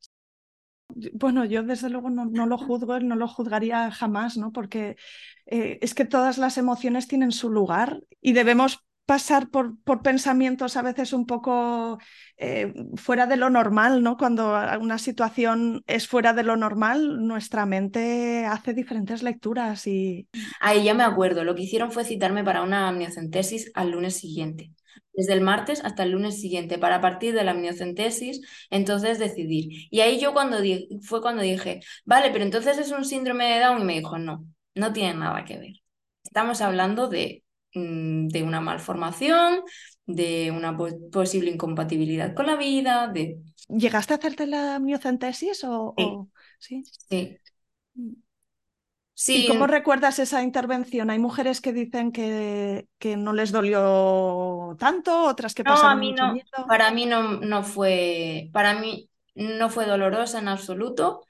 Bueno, 1.13 1.45
yo 1.45 1.63
desde 1.63 1.91
luego 1.91 2.11
no, 2.11 2.47
lo 2.47 2.59
juzgo, 2.59 3.01
no 3.01 3.17
lo 3.17 3.27
juzgaría 3.27 3.91
jamás, 3.91 4.37
¿no? 4.37 4.53
Porque 4.53 4.97
eh, 5.47 5.79
es 5.83 5.95
que 5.95 6.05
todas 6.05 6.39
las 6.39 6.59
emociones 6.59 7.09
tienen 7.09 7.33
su 7.33 7.51
lugar 7.51 8.03
y 8.21 8.33
debemos 8.33 8.85
pasar 9.07 9.51
por, 9.51 9.79
por 9.83 10.03
pensamientos 10.03 10.77
a 10.77 10.83
veces 10.83 11.13
un 11.13 11.27
poco 11.27 11.99
eh, 12.37 12.73
fuera 12.97 13.27
de 13.27 13.37
lo 13.37 13.51
normal, 13.51 14.03
¿no? 14.03 14.17
Cuando 14.17 14.57
una 14.81 14.99
situación 14.99 15.83
es 15.87 16.07
fuera 16.07 16.33
de 16.33 16.43
lo 16.43 16.57
normal, 16.57 17.27
nuestra 17.27 17.67
mente 17.67 18.47
hace 18.47 18.73
diferentes 18.73 19.23
lecturas 19.23 19.87
y... 19.87 20.29
Ahí 20.61 20.85
ya 20.85 20.95
me 20.95 21.03
acuerdo, 21.03 21.45
lo 21.45 21.55
que 21.55 21.63
hicieron 21.63 21.93
fue 21.93 22.05
citarme 22.05 22.45
para 22.45 22.63
una 22.63 22.89
amniocentesis 22.89 23.71
al 23.75 23.91
lunes 23.91 24.17
siguiente 24.17 24.73
desde 25.17 25.33
el 25.33 25.41
martes 25.41 25.85
hasta 25.85 26.03
el 26.03 26.11
lunes 26.11 26.41
siguiente, 26.41 26.79
para 26.79 27.01
partir 27.01 27.35
de 27.35 27.45
la 27.45 27.53
amniocentesis, 27.53 28.41
entonces 28.71 29.19
decidir. 29.19 29.89
Y 29.91 30.01
ahí 30.01 30.19
yo 30.19 30.33
cuando 30.33 30.59
fue 31.03 31.21
cuando 31.23 31.43
dije, 31.43 31.81
vale, 32.05 32.31
pero 32.31 32.45
entonces 32.45 32.79
es 32.79 32.91
un 32.91 33.05
síndrome 33.05 33.47
de 33.47 33.61
Down 33.61 33.83
y 33.83 33.85
me 33.85 33.95
dijo, 33.95 34.19
no, 34.19 34.47
no 34.75 34.93
tiene 34.93 35.15
nada 35.15 35.45
que 35.45 35.59
ver. 35.59 35.73
Estamos 36.25 36.61
hablando 36.61 37.09
de, 37.09 37.45
mm, 37.75 38.29
de 38.29 38.43
una 38.43 38.61
malformación, 38.61 39.63
de 40.07 40.51
una 40.51 40.77
posible 40.77 41.51
incompatibilidad 41.51 42.35
con 42.35 42.47
la 42.47 42.57
vida, 42.57 43.09
de... 43.09 43.39
¿Llegaste 43.69 44.15
a 44.15 44.17
hacerte 44.17 44.47
la 44.47 44.77
amniocentesis 44.77 45.65
o...? 45.65 45.95
Sí. 46.59 46.83
¿Sí? 47.11 47.39
Mm. 49.17 49.33
¿Y 49.33 49.49
cómo 49.49 49.67
recuerdas 49.67 50.19
esa 50.19 50.43
intervención? 50.43 51.11
Hay 51.11 51.19
mujeres 51.19 51.61
que 51.61 51.73
dicen 51.73 52.11
que, 52.11 52.89
que 52.99 53.17
no 53.17 53.33
les 53.33 53.53
dolió 53.53 54.77
tanto, 54.79 55.25
otras 55.27 55.55
que 55.55 55.65
pasaron 55.65 56.01
mucho 56.01 56.33
miedo. 56.33 56.67
Para 56.67 56.91
mí 56.91 57.07
no, 57.07 57.41
no 57.41 57.63
fue, 57.63 58.51
para 58.53 58.75
mí 58.75 59.09
no 59.35 59.71
fue 59.71 59.87
dolorosa 59.87 60.41
en 60.41 60.49
absoluto. 60.49 61.25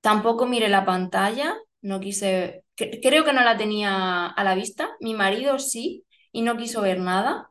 Tampoco 0.00 0.46
miré 0.46 0.68
la 0.68 0.86
pantalla, 0.86 1.56
no 1.82 2.00
quise, 2.00 2.64
creo 2.76 3.24
que 3.24 3.32
no 3.32 3.42
la 3.42 3.56
tenía 3.56 4.26
a 4.26 4.44
la 4.44 4.54
vista. 4.54 4.90
Mi 5.00 5.14
marido 5.14 5.58
sí 5.58 6.04
y 6.32 6.42
no 6.42 6.56
quiso 6.56 6.80
ver 6.80 7.00
nada. 7.00 7.50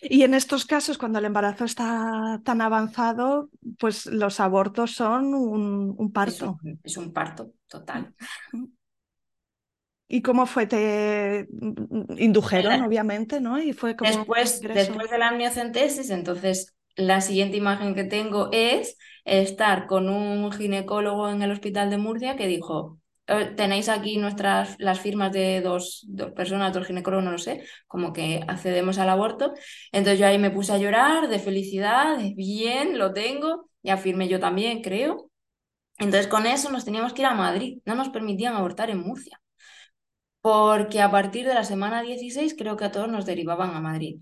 Y 0.00 0.22
en 0.22 0.34
estos 0.34 0.64
casos, 0.64 0.98
cuando 0.98 1.18
el 1.18 1.24
embarazo 1.24 1.64
está 1.64 2.40
tan 2.44 2.60
avanzado, 2.60 3.50
pues 3.78 4.06
los 4.06 4.40
abortos 4.40 4.92
son 4.92 5.34
un, 5.34 6.12
parto. 6.12 6.58
es 6.82 6.96
un, 6.96 7.12
parto 7.12 7.52
total. 7.68 8.14
¿Y 10.08 10.22
cómo 10.22 10.46
fue? 10.46 10.66
Te 10.66 11.48
indujeron, 12.16 12.82
obviamente, 12.82 13.40
¿no? 13.40 13.60
Y 13.60 13.72
fue 13.72 13.96
como 13.96 14.10
después, 14.10 14.60
después 14.60 15.10
de 15.10 15.18
la 15.18 15.28
amniocentesis, 15.28 16.10
entonces 16.10 16.76
la 16.94 17.20
siguiente 17.20 17.56
imagen 17.56 17.94
que 17.94 18.04
tengo 18.04 18.48
es 18.52 18.96
estar 19.24 19.86
con 19.86 20.08
un 20.08 20.52
ginecólogo 20.52 21.28
en 21.28 21.42
el 21.42 21.50
hospital 21.50 21.90
de 21.90 21.98
Murcia 21.98 22.36
que 22.36 22.46
dijo, 22.46 23.00
eh, 23.26 23.52
tenéis 23.56 23.88
aquí 23.88 24.16
nuestras 24.18 24.76
las 24.78 25.00
firmas 25.00 25.32
de 25.32 25.60
dos, 25.60 26.04
dos, 26.08 26.30
personas, 26.30 26.72
dos 26.72 26.86
ginecólogos, 26.86 27.24
no 27.24 27.32
lo 27.32 27.38
sé, 27.38 27.64
como 27.88 28.12
que 28.12 28.42
accedemos 28.46 28.98
al 28.98 29.10
aborto. 29.10 29.54
Entonces 29.90 30.20
yo 30.20 30.28
ahí 30.28 30.38
me 30.38 30.52
puse 30.52 30.72
a 30.72 30.78
llorar 30.78 31.28
de 31.28 31.40
felicidad, 31.40 32.16
de 32.16 32.32
bien, 32.36 32.96
lo 32.96 33.12
tengo, 33.12 33.68
ya 33.82 33.96
firmé 33.96 34.28
yo 34.28 34.38
también, 34.38 34.82
creo. 34.82 35.30
Entonces 35.98 36.28
con 36.28 36.46
eso 36.46 36.70
nos 36.70 36.84
teníamos 36.84 37.12
que 37.12 37.22
ir 37.22 37.26
a 37.26 37.34
Madrid, 37.34 37.80
no 37.84 37.96
nos 37.96 38.10
permitían 38.10 38.54
abortar 38.54 38.90
en 38.90 39.00
Murcia 39.00 39.40
porque 40.46 41.00
a 41.02 41.10
partir 41.10 41.44
de 41.44 41.54
la 41.54 41.64
semana 41.64 42.02
16 42.02 42.54
creo 42.56 42.76
que 42.76 42.84
a 42.84 42.92
todos 42.92 43.08
nos 43.08 43.26
derivaban 43.26 43.74
a 43.74 43.80
Madrid. 43.80 44.20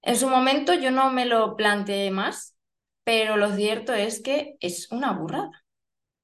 En 0.00 0.14
su 0.14 0.28
momento 0.28 0.74
yo 0.74 0.92
no 0.92 1.10
me 1.10 1.26
lo 1.26 1.56
planteé 1.56 2.12
más, 2.12 2.56
pero 3.02 3.36
lo 3.36 3.52
cierto 3.56 3.92
es 3.94 4.22
que 4.22 4.54
es 4.60 4.92
una 4.92 5.12
burrada. 5.12 5.50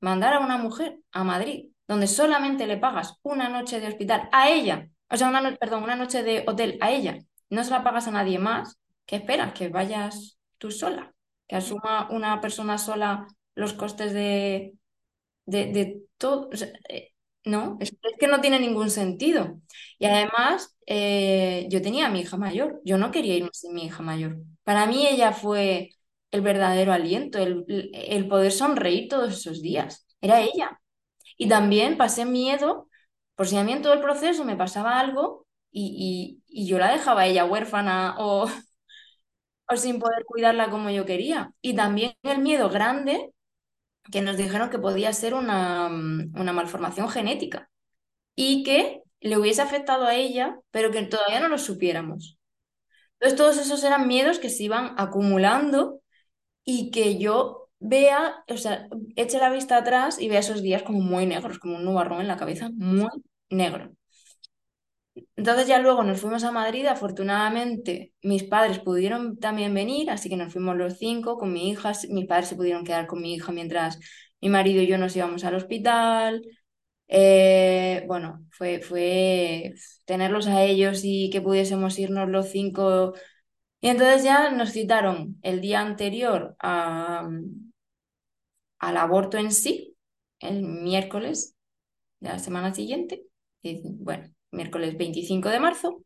Mandar 0.01 0.35
a 0.35 0.39
una 0.39 0.59
mujer 0.59 1.01
a 1.11 1.25
Madrid, 1.25 1.71
donde 1.89 2.07
solamente 2.07 2.69
le 2.69 2.77
pagas 2.77 3.19
una 3.25 3.49
noche 3.49 3.81
de 3.81 3.89
hospital 3.89 4.29
a 4.31 4.51
ella, 4.51 4.89
o 5.11 5.17
sea, 5.17 5.29
una 5.29 5.57
perdón, 5.57 5.83
una 5.83 5.97
noche 5.97 6.23
de 6.23 6.45
hotel 6.47 6.79
a 6.81 6.93
ella, 6.93 7.19
no 7.51 7.65
se 7.65 7.73
la 7.73 7.83
pagas 7.83 8.07
a 8.07 8.13
nadie 8.13 8.39
más, 8.39 8.79
¿qué 9.07 9.17
esperas? 9.17 9.55
Que 9.55 9.71
vayas 9.71 10.39
tú 10.59 10.71
sola, 10.71 11.13
que 11.49 11.57
asuma 11.57 12.09
una 12.13 12.41
persona 12.41 12.79
sola 12.79 13.27
los 13.57 13.73
costes 13.73 14.13
de, 14.13 14.75
de, 15.47 16.05
todo. 16.17 16.49
Eh, 16.89 17.14
no, 17.45 17.77
es, 17.81 17.97
que 18.19 18.27
no 18.27 18.41
tiene 18.41 18.61
ningún 18.61 18.91
sentido. 18.91 19.61
Y 19.99 20.07
además, 20.07 20.77
eh, 20.87 21.67
yo 21.71 21.83
tenía 21.83 22.07
a 22.07 22.11
mi 22.11 22.21
hija 22.21 22.37
mayor, 22.37 22.81
yo 22.85 22.99
no 22.99 23.11
quería 23.11 23.37
irme 23.37 23.51
sin 23.53 23.75
mi 23.75 23.85
hija 23.87 24.03
mayor. 24.03 24.39
Para 24.65 24.87
mí 24.87 25.07
ella 25.07 25.33
fue 25.33 25.91
el 26.31 26.41
verdadero 26.43 26.93
aliento, 26.93 27.39
el, 27.39 27.65
el 27.93 28.29
poder 28.29 28.53
sonreír 28.53 29.09
todos 29.09 29.33
esos 29.35 29.63
días. 29.63 30.07
Era 30.21 30.41
ella. 30.41 30.81
Y 31.37 31.49
también 31.49 31.97
pasé 31.97 32.25
miedo, 32.27 32.89
por 33.35 33.47
si 33.49 33.57
a 33.57 33.65
mí 33.65 33.73
en 33.73 33.83
todo 33.83 33.95
el 33.95 34.01
proceso 34.01 34.45
me 34.45 34.57
pasaba 34.57 35.01
algo 35.01 35.47
y, 35.71 36.41
y, 36.49 36.67
yo 36.69 36.79
la 36.79 36.93
dejaba 36.93 37.27
ella 37.27 37.45
huérfana 37.47 38.17
o, 38.21 38.49
o 39.69 39.77
sin 39.77 39.99
poder 39.99 40.25
cuidarla 40.25 40.71
como 40.71 40.91
yo 40.91 41.05
quería. 41.07 41.53
Y 41.63 41.75
también 41.75 42.15
el 42.23 42.39
miedo 42.41 42.69
grande 42.71 43.33
que 44.11 44.23
nos 44.23 44.37
dijeron 44.37 44.71
que 44.71 44.79
podía 44.79 45.13
ser 45.13 45.35
una, 45.35 45.89
mm, 45.89 46.33
una 46.37 46.53
malformación 46.53 47.09
genética 47.09 47.71
y 48.35 48.65
que 48.65 49.03
le 49.21 49.39
hubiese 49.39 49.63
afectado 49.63 50.05
a 50.07 50.15
ella, 50.15 50.59
pero 50.71 50.91
que 50.91 51.03
todavía 51.05 51.41
no 51.41 51.49
lo 51.49 51.59
supiéramos. 51.59 52.39
Entonces, 53.15 53.39
todos 53.39 53.59
esos 53.59 53.83
eran 53.85 54.07
miedos 54.09 54.39
que 54.39 54.51
se 54.51 54.65
iban 54.65 54.95
acumulando 54.99 56.01
y 56.65 56.91
que 56.91 57.19
yo 57.19 57.71
vea, 57.79 58.45
o 58.49 58.57
sea, 58.57 58.89
eche 59.17 59.39
la 59.39 59.51
vista 59.51 59.77
atrás 59.79 60.21
y 60.21 60.29
vea 60.29 60.41
esos 60.41 60.63
días 60.63 60.83
como 60.83 61.01
muy 61.01 61.27
negros, 61.27 61.59
como 61.59 61.77
un 61.77 61.85
nubarrón 61.85 62.21
en 62.21 62.29
la 62.29 62.37
cabeza, 62.37 62.71
muy 62.75 63.09
negro. 63.51 63.93
Entonces 65.37 65.69
ya 65.69 65.79
luego 65.79 66.03
nos 66.03 66.21
fuimos 66.21 66.43
a 66.45 66.51
Madrid, 66.53 66.87
afortunadamente 66.87 68.13
mis 68.23 68.43
padres 68.45 68.81
pudieron 68.81 69.39
también 69.39 69.73
venir, 69.75 70.11
así 70.11 70.29
que 70.29 70.37
nos 70.37 70.53
fuimos 70.53 70.77
los 70.77 70.99
cinco 70.99 71.39
con 71.39 71.53
mi 71.53 71.71
hija, 71.71 71.93
mis 72.11 72.27
padres 72.27 72.49
se 72.49 72.57
pudieron 72.57 72.85
quedar 72.85 73.07
con 73.07 73.21
mi 73.23 73.35
hija 73.35 73.53
mientras 73.53 73.99
mi 74.41 74.49
marido 74.49 74.83
y 74.83 74.87
yo 74.89 74.99
nos 74.99 75.15
íbamos 75.17 75.45
al 75.45 75.55
hospital. 75.55 76.43
Eh, 77.09 78.05
bueno, 78.09 78.45
fue, 78.51 78.81
fue 78.81 79.75
tenerlos 80.07 80.47
a 80.49 80.63
ellos 80.65 81.01
y 81.05 81.31
que 81.31 81.41
pudiésemos 81.43 81.99
irnos 81.99 82.29
los 82.29 82.49
cinco. 82.51 83.15
Y 83.81 83.89
entonces 83.89 84.25
ya 84.25 84.51
nos 84.53 84.73
citaron 84.73 85.39
el 85.43 85.61
día 85.61 85.81
anterior 85.81 86.57
a, 86.61 87.29
al 88.79 88.97
aborto 88.97 89.39
en 89.39 89.53
sí, 89.53 89.97
el 90.41 90.63
miércoles 90.63 91.57
de 92.21 92.31
la 92.31 92.41
semana 92.41 92.75
siguiente. 92.75 93.25
Y 93.63 93.83
bueno, 93.85 94.34
miércoles 94.55 94.97
25 94.99 95.49
de 95.51 95.61
marzo, 95.61 96.03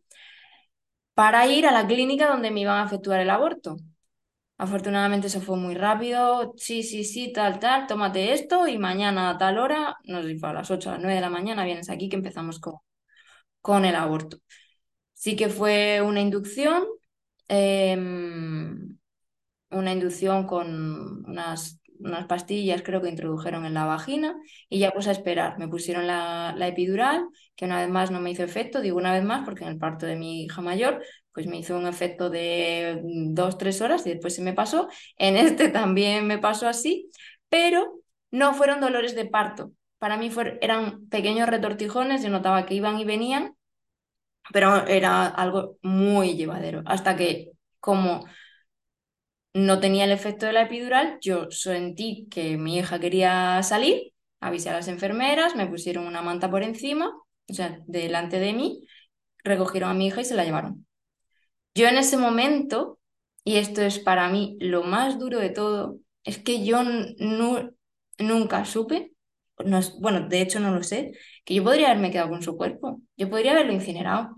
para 1.14 1.47
ir 1.47 1.67
a 1.67 1.73
la 1.73 1.87
clínica 1.87 2.28
donde 2.28 2.50
me 2.50 2.61
iban 2.61 2.81
a 2.83 2.87
efectuar 2.87 3.21
el 3.21 3.31
aborto. 3.31 3.76
Afortunadamente 4.59 5.28
eso 5.28 5.40
fue 5.40 5.57
muy 5.59 5.75
rápido. 5.75 6.55
Sí, 6.59 6.83
sí, 6.85 7.05
sí, 7.05 7.33
tal, 7.33 7.61
tal, 7.61 7.87
tómate 7.87 8.33
esto 8.35 8.69
y 8.69 8.78
mañana 8.78 9.31
a 9.31 9.38
tal 9.38 9.59
hora, 9.59 9.97
no 10.05 10.23
sé 10.23 10.38
a 10.43 10.52
las 10.55 10.71
8 10.71 10.90
o 10.90 10.93
a 10.93 10.95
las 10.97 11.02
9 11.02 11.17
de 11.17 11.23
la 11.23 11.31
mañana, 11.31 11.64
vienes 11.64 11.90
aquí 11.90 12.09
que 12.09 12.17
empezamos 12.17 12.61
con, 12.61 12.76
con 13.62 13.85
el 13.85 13.97
aborto. 13.97 14.38
Sí 15.14 15.37
que 15.37 15.49
fue 15.50 16.02
una 16.02 16.21
inducción, 16.21 16.85
em, 17.49 18.99
una 19.71 19.93
inducción 19.93 20.47
con 20.47 21.25
unas, 21.26 21.77
unas 22.00 22.26
pastillas 22.26 22.83
creo 22.83 23.00
que 23.02 23.09
introdujeron 23.09 23.64
en 23.67 23.75
la 23.75 23.85
vagina 23.85 24.37
y 24.69 24.78
ya 24.78 24.90
pues 24.93 25.07
a 25.09 25.12
esperar. 25.12 25.59
Me 25.59 25.69
pusieron 25.69 26.07
la, 26.07 26.55
la 26.57 26.69
epidural, 26.69 27.26
que 27.57 27.64
una 27.64 27.81
vez 27.81 27.88
más 27.90 28.11
no 28.11 28.21
me 28.21 28.31
hizo 28.31 28.43
efecto, 28.45 28.81
digo 28.81 28.97
una 28.99 29.12
vez 29.12 29.25
más 29.25 29.45
porque 29.45 29.64
en 29.64 29.71
el 29.71 29.78
parto 29.78 30.07
de 30.07 30.17
mi 30.17 30.45
hija 30.45 30.61
mayor 30.62 31.02
pues 31.33 31.47
me 31.47 31.59
hizo 31.59 31.76
un 31.76 31.87
efecto 31.87 32.31
de 32.31 33.00
dos, 33.05 33.59
tres 33.59 33.81
horas 33.81 34.07
y 34.07 34.11
después 34.11 34.35
se 34.35 34.43
me 34.43 34.52
pasó. 34.55 34.88
En 35.17 35.37
este 35.37 35.69
también 35.71 36.26
me 36.26 36.38
pasó 36.38 36.69
así, 36.69 37.11
pero 37.49 38.00
no 38.31 38.55
fueron 38.55 38.81
dolores 38.81 39.14
de 39.14 39.26
parto. 39.26 39.73
Para 39.99 40.17
mí 40.17 40.31
eran 40.61 41.07
pequeños 41.09 41.49
retortijones, 41.49 42.23
yo 42.23 42.31
notaba 42.31 42.67
que 42.67 42.75
iban 42.75 42.99
y 42.99 43.05
venían, 43.05 43.55
pero 44.52 44.87
era 44.87 45.26
algo 45.26 45.76
muy 45.83 46.35
llevadero. 46.37 46.83
Hasta 46.87 47.17
que, 47.17 47.52
como 47.81 48.25
no 49.58 49.80
tenía 49.80 50.04
el 50.04 50.12
efecto 50.12 50.46
de 50.46 50.52
la 50.52 50.62
epidural, 50.62 51.18
yo 51.20 51.50
sentí 51.50 52.26
que 52.30 52.56
mi 52.56 52.78
hija 52.78 53.00
quería 53.00 53.62
salir, 53.62 54.12
avisé 54.40 54.70
a 54.70 54.74
las 54.74 54.88
enfermeras, 54.88 55.56
me 55.56 55.66
pusieron 55.66 56.06
una 56.06 56.22
manta 56.22 56.50
por 56.50 56.62
encima, 56.62 57.10
o 57.48 57.52
sea, 57.54 57.80
delante 57.86 58.38
de 58.38 58.52
mí, 58.52 58.84
recogieron 59.44 59.90
a 59.90 59.94
mi 59.94 60.06
hija 60.08 60.20
y 60.20 60.24
se 60.24 60.34
la 60.36 60.44
llevaron. 60.44 60.86
Yo 61.74 61.88
en 61.88 61.98
ese 61.98 62.16
momento, 62.16 62.98
y 63.44 63.56
esto 63.56 63.82
es 63.82 63.98
para 63.98 64.28
mí 64.28 64.56
lo 64.60 64.84
más 64.84 65.18
duro 65.18 65.38
de 65.38 65.50
todo, 65.50 65.98
es 66.24 66.38
que 66.38 66.64
yo 66.64 66.82
nunca 68.18 68.64
supe, 68.64 69.12
no, 69.64 69.80
bueno, 70.00 70.28
de 70.28 70.40
hecho 70.42 70.60
no 70.60 70.72
lo 70.74 70.82
sé, 70.82 71.12
que 71.44 71.54
yo 71.54 71.64
podría 71.64 71.88
haberme 71.90 72.10
quedado 72.12 72.30
con 72.30 72.42
su 72.42 72.56
cuerpo, 72.56 73.00
yo 73.16 73.28
podría 73.30 73.52
haberlo 73.52 73.72
incinerado, 73.72 74.34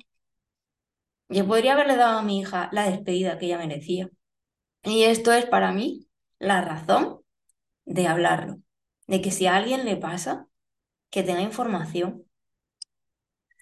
yo 1.28 1.46
podría 1.46 1.72
haberle 1.74 1.96
dado 1.96 2.18
a 2.18 2.22
mi 2.22 2.40
hija 2.40 2.68
la 2.72 2.88
despedida 2.90 3.38
que 3.38 3.46
ella 3.46 3.58
merecía. 3.58 4.10
Y 4.82 5.04
esto 5.04 5.32
es 5.32 5.46
para 5.46 5.72
mí 5.72 6.06
la 6.38 6.60
razón 6.62 7.20
de 7.86 8.06
hablarlo, 8.08 8.58
de 9.08 9.22
que 9.22 9.30
si 9.32 9.46
a 9.46 9.56
alguien 9.56 9.84
le 9.86 9.96
pasa, 9.98 10.48
que 11.10 11.22
tenga 11.24 11.42
información, 11.42 12.26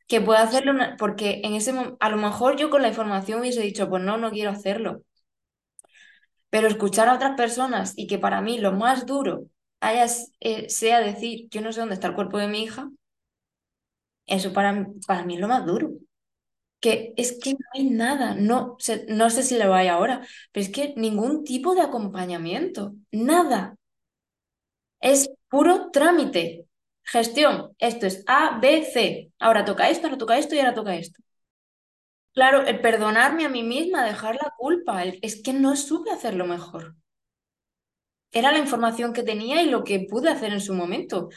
que 0.08 0.20
pueda 0.20 0.42
hacerlo, 0.42 0.72
porque 0.98 1.40
en 1.44 1.54
ese 1.54 1.72
a 2.00 2.08
lo 2.10 2.16
mejor 2.16 2.56
yo 2.56 2.70
con 2.70 2.82
la 2.82 2.88
información 2.88 3.40
hubiese 3.40 3.60
dicho, 3.62 3.88
pues 3.88 4.02
no, 4.02 4.16
no 4.18 4.30
quiero 4.30 4.50
hacerlo. 4.50 5.02
Pero 6.50 6.68
escuchar 6.68 7.08
a 7.08 7.14
otras 7.14 7.36
personas 7.36 7.94
y 7.96 8.06
que 8.06 8.18
para 8.18 8.40
mí 8.42 8.58
lo 8.58 8.72
más 8.72 9.06
duro 9.06 9.46
haya, 9.80 10.06
eh, 10.40 10.68
sea 10.70 11.00
decir, 11.00 11.48
yo 11.50 11.60
no 11.62 11.72
sé 11.72 11.80
dónde 11.80 11.94
está 11.94 12.08
el 12.08 12.14
cuerpo 12.14 12.38
de 12.38 12.48
mi 12.48 12.62
hija, 12.62 12.90
eso 14.26 14.52
para, 14.52 14.86
para 15.06 15.24
mí 15.24 15.34
es 15.34 15.40
lo 15.40 15.48
más 15.48 15.66
duro. 15.66 15.90
Que 16.80 17.12
es 17.16 17.38
que 17.42 17.52
no 17.52 17.58
hay 17.74 17.90
nada, 17.90 18.34
no, 18.34 18.76
no 19.08 19.30
sé 19.30 19.42
si 19.42 19.58
lo 19.58 19.74
hay 19.74 19.88
ahora, 19.88 20.26
pero 20.52 20.64
es 20.66 20.72
que 20.72 20.94
ningún 20.96 21.44
tipo 21.44 21.74
de 21.74 21.80
acompañamiento, 21.82 22.94
nada. 23.10 23.76
Es 25.00 25.28
puro 25.48 25.90
trámite. 25.90 26.66
Gestión, 27.02 27.74
esto 27.78 28.06
es 28.06 28.22
A, 28.28 28.58
B, 28.60 28.84
C. 28.84 29.32
Ahora 29.40 29.64
toca 29.64 29.90
esto, 29.90 30.06
ahora 30.06 30.18
toca 30.18 30.38
esto 30.38 30.54
y 30.54 30.58
ahora 30.60 30.74
toca 30.74 30.94
esto. 30.96 31.20
Claro, 32.32 32.62
el 32.66 32.80
perdonarme 32.80 33.44
a 33.44 33.50
mí 33.50 33.62
misma, 33.62 34.02
dejar 34.06 34.36
la 34.36 34.54
culpa, 34.56 35.04
es 35.04 35.42
que 35.42 35.52
no 35.52 35.76
supe 35.76 36.10
hacerlo 36.10 36.46
mejor. 36.46 36.96
Era 38.32 38.52
la 38.52 38.58
información 38.58 39.12
que 39.12 39.22
tenía 39.22 39.62
y 39.62 39.68
lo 39.70 39.84
que 39.84 40.00
pude 40.00 40.30
hacer 40.30 40.52
en 40.52 40.60
su 40.60 40.74
momento. 40.74 41.28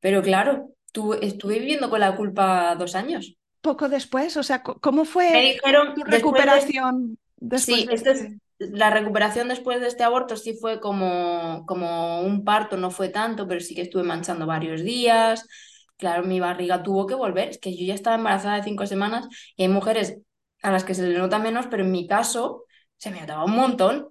Pero 0.00 0.22
claro, 0.22 0.74
tú, 0.92 1.14
estuve 1.14 1.58
viviendo 1.60 1.90
con 1.90 2.00
la 2.00 2.16
culpa 2.16 2.74
dos 2.76 2.94
años. 2.94 3.36
Poco 3.68 3.88
después, 3.90 4.36
o 4.38 4.42
sea, 4.42 4.62
¿cómo 4.62 5.04
fue 5.04 5.58
tu 5.94 6.04
recuperación 6.04 7.18
después, 7.36 8.02
de... 8.02 8.14
sí, 8.14 8.38
la 8.58 8.88
recuperación 8.88 9.48
después 9.48 9.80
de 9.80 9.88
este 9.88 10.04
aborto 10.04 10.36
sí 10.36 10.54
fue 10.58 10.80
como, 10.80 11.64
como 11.66 12.22
un 12.22 12.44
parto, 12.44 12.78
no 12.78 12.90
fue 12.90 13.10
tanto, 13.10 13.46
pero 13.46 13.60
sí 13.60 13.74
que 13.74 13.82
estuve 13.82 14.04
manchando 14.04 14.46
varios 14.46 14.82
días. 14.82 15.46
Claro, 15.98 16.22
mi 16.24 16.40
barriga 16.40 16.82
tuvo 16.82 17.06
que 17.06 17.14
volver. 17.14 17.50
Es 17.50 17.58
que 17.58 17.76
yo 17.76 17.84
ya 17.84 17.94
estaba 17.94 18.16
embarazada 18.16 18.56
de 18.56 18.62
cinco 18.62 18.86
semanas 18.86 19.28
y 19.54 19.64
hay 19.64 19.68
mujeres 19.68 20.18
a 20.62 20.72
las 20.72 20.84
que 20.84 20.94
se 20.94 21.06
le 21.06 21.18
nota 21.18 21.38
menos, 21.38 21.66
pero 21.66 21.84
en 21.84 21.92
mi 21.92 22.06
caso 22.06 22.64
se 22.96 23.10
me 23.10 23.20
notaba 23.20 23.44
un 23.44 23.54
montón. 23.54 24.08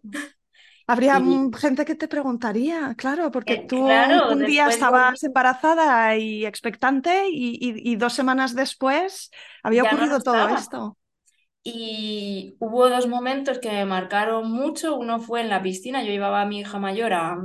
Habría 0.89 1.21
gente 1.59 1.83
que 1.83 1.95
te 1.95 2.07
preguntaría, 2.07 2.95
claro, 2.97 3.29
porque 3.29 3.53
eh, 3.55 3.65
tú 3.67 3.85
un 3.85 4.45
día 4.45 4.69
estabas 4.69 5.21
embarazada 5.21 6.15
y 6.15 6.45
expectante 6.45 7.25
y, 7.29 7.95
dos 7.97 8.13
semanas 8.13 8.55
después 8.55 9.29
había 9.63 9.83
ocurrido 9.83 10.21
todo 10.21 10.47
esto. 10.47 10.97
Y 11.61 12.55
hubo 12.59 12.89
dos 12.89 13.07
momentos 13.07 13.59
que 13.59 13.69
me 13.69 13.83
marcaron 13.83 14.49
mucho. 14.49 14.95
Uno 14.95 15.19
fue 15.19 15.41
en 15.41 15.49
la 15.49 15.61
piscina, 15.61 16.01
yo 16.01 16.11
llevaba 16.11 16.41
a 16.41 16.45
mi 16.45 16.61
hija 16.61 16.79
mayor 16.79 17.11
a, 17.11 17.37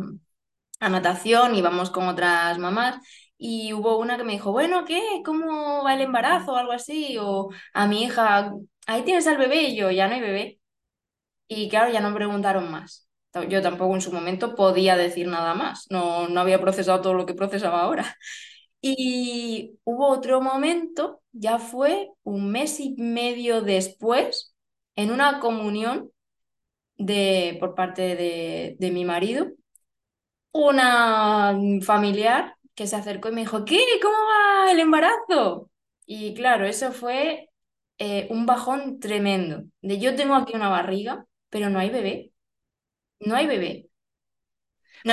a 0.79 0.89
natación, 0.89 1.57
íbamos 1.57 1.91
con 1.91 2.07
otras 2.07 2.59
mamás 2.59 3.01
y 3.45 3.73
hubo 3.73 3.99
una 3.99 4.17
que 4.17 4.23
me 4.23 4.35
dijo, 4.35 4.53
bueno, 4.53 4.85
¿qué? 4.85 5.03
¿Cómo 5.25 5.83
va 5.83 5.95
el 5.95 6.03
embarazo 6.03 6.53
o 6.53 6.57
algo 6.57 6.71
así? 6.71 7.17
O 7.19 7.51
a 7.75 7.89
mi 7.89 8.05
hija, 8.05 8.53
ahí 8.87 9.03
tienes 9.03 9.27
al 9.27 9.37
bebé 9.37 9.63
y 9.65 9.77
yo, 9.77 9.91
ya 9.91 10.07
no 10.07 10.15
hay 10.15 10.21
bebé. 10.21 10.61
Y 11.49 11.69
claro, 11.69 11.93
ya 11.93 12.01
no 12.01 12.11
me 12.11 12.17
preguntaron 12.17 12.71
más. 12.71 13.09
Yo 13.49 13.63
tampoco 13.63 13.95
en 13.95 14.01
su 14.03 14.13
momento 14.13 14.55
podía 14.55 14.97
decir 14.97 15.27
nada 15.29 15.55
más, 15.55 15.87
no, 15.91 16.29
no 16.29 16.41
había 16.41 16.61
procesado 16.61 17.01
todo 17.01 17.15
lo 17.15 17.27
que 17.27 17.35
procesaba 17.35 17.81
ahora. 17.83 18.17
Y 18.83 19.79
hubo 19.85 20.09
otro 20.09 20.41
momento, 20.41 21.23
ya 21.33 21.59
fue 21.59 22.11
un 22.25 22.51
mes 22.51 22.81
y 22.81 22.95
medio 22.99 23.63
después, 23.63 24.55
en 24.97 25.11
una 25.13 25.41
comunión 25.41 26.11
de, 26.97 27.57
por 27.61 27.75
parte 27.75 28.17
de, 28.17 28.77
de 28.79 28.91
mi 28.93 29.05
marido, 29.05 29.49
una 30.53 31.57
familiar 31.83 32.57
que 32.75 32.87
se 32.87 32.97
acercó 32.97 33.29
y 33.29 33.33
me 33.33 33.41
dijo, 33.43 33.65
¿qué? 33.65 33.79
¿Cómo 34.03 34.15
va 34.17 34.71
el 34.73 34.81
embarazo? 34.81 35.71
Y 36.07 36.35
claro, 36.35 36.67
eso 36.67 36.93
fue 36.93 37.51
eh, 37.99 38.27
un 38.31 38.47
bajón 38.47 38.99
tremendo. 39.01 39.65
De 39.81 39.99
yo 39.99 40.15
tengo 40.17 40.35
aquí 40.35 40.55
una 40.55 40.69
barriga, 40.69 41.27
pero 41.51 41.71
no 41.71 41.79
hay 41.79 41.91
bebé. 41.91 42.32
No 43.25 43.35
hay 43.37 43.47
bebé 43.47 43.89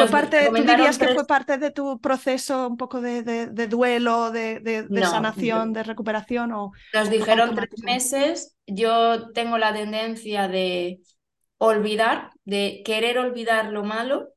parte, 0.09 0.47
¿Tú 0.47 0.53
dirías 0.55 0.97
que 0.97 1.13
fue 1.13 1.25
parte 1.25 1.57
de 1.57 1.71
tu 1.71 1.99
proceso 1.99 2.67
un 2.67 2.77
poco 2.77 3.01
de, 3.01 3.23
de, 3.23 3.67
duelo, 3.67 4.31
de, 4.31 4.59
de 4.59 5.05
sanación, 5.05 5.73
de 5.73 5.83
recuperación? 5.83 6.51
O, 6.51 6.71
Nos 6.93 7.09
dijeron 7.09 7.55
tres 7.55 7.81
meses. 7.83 8.55
Yo 8.67 9.31
tengo 9.31 9.57
la 9.57 9.73
tendencia 9.73 10.47
de 10.47 10.99
olvidar, 11.57 12.31
de 12.45 12.81
querer 12.85 13.17
olvidar 13.17 13.71
lo 13.71 13.83
malo, 13.83 14.29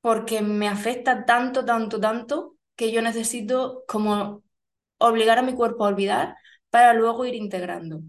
porque 0.00 0.40
me 0.40 0.68
afecta 0.68 1.24
tanto, 1.24 1.64
tanto, 1.64 2.00
tanto, 2.00 2.56
que 2.76 2.92
yo 2.92 3.02
necesito 3.02 3.84
como 3.86 4.42
obligar 4.98 5.38
a 5.38 5.42
mi 5.42 5.54
cuerpo 5.54 5.84
a 5.84 5.88
olvidar 5.88 6.36
para 6.70 6.94
luego 6.94 7.24
ir 7.26 7.34
integrando. 7.34 8.00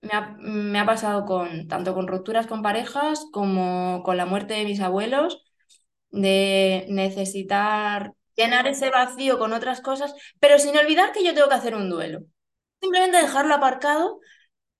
Me 0.00 0.10
ha, 0.12 0.36
me 0.38 0.78
ha, 0.78 0.86
pasado 0.86 1.24
con 1.24 1.66
tanto 1.68 1.92
con 1.94 2.06
rupturas 2.06 2.46
con 2.46 2.62
parejas 2.62 3.26
como 3.32 4.02
con 4.04 4.16
la 4.16 4.26
muerte 4.26 4.54
de 4.54 4.64
mis 4.64 4.80
abuelos 4.80 5.44
de 6.10 6.86
necesitar 6.88 8.14
llenar 8.36 8.68
ese 8.68 8.90
vacío 8.90 9.38
con 9.38 9.52
otras 9.52 9.80
cosas, 9.80 10.14
pero 10.40 10.58
sin 10.58 10.76
olvidar 10.76 11.12
que 11.12 11.24
yo 11.24 11.34
tengo 11.34 11.48
que 11.48 11.56
hacer 11.56 11.74
un 11.74 11.90
duelo. 11.90 12.20
Simplemente 12.80 13.18
dejarlo 13.18 13.54
aparcado 13.54 14.20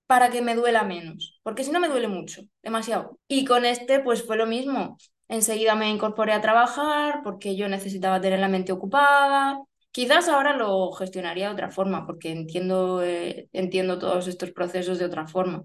para 0.06 0.30
que 0.30 0.42
me 0.42 0.54
duela 0.54 0.84
menos, 0.84 1.40
porque 1.42 1.64
si 1.64 1.70
no 1.72 1.80
me 1.80 1.88
duele 1.88 2.08
mucho, 2.08 2.42
demasiado. 2.62 3.18
Y 3.28 3.44
con 3.44 3.64
este 3.66 4.00
pues 4.00 4.24
fue 4.26 4.36
lo 4.36 4.46
mismo. 4.46 4.98
Enseguida 5.28 5.74
me 5.74 5.90
incorporé 5.90 6.32
a 6.32 6.40
trabajar 6.40 7.22
porque 7.24 7.56
yo 7.56 7.68
necesitaba 7.68 8.20
tener 8.20 8.40
la 8.40 8.48
mente 8.48 8.72
ocupada. 8.72 9.60
Quizás 9.90 10.28
ahora 10.28 10.56
lo 10.56 10.92
gestionaría 10.92 11.48
de 11.48 11.52
otra 11.54 11.70
forma, 11.70 12.06
porque 12.06 12.30
entiendo, 12.30 13.02
eh, 13.02 13.48
entiendo 13.52 13.98
todos 13.98 14.28
estos 14.28 14.52
procesos 14.52 14.98
de 14.98 15.06
otra 15.06 15.26
forma. 15.26 15.64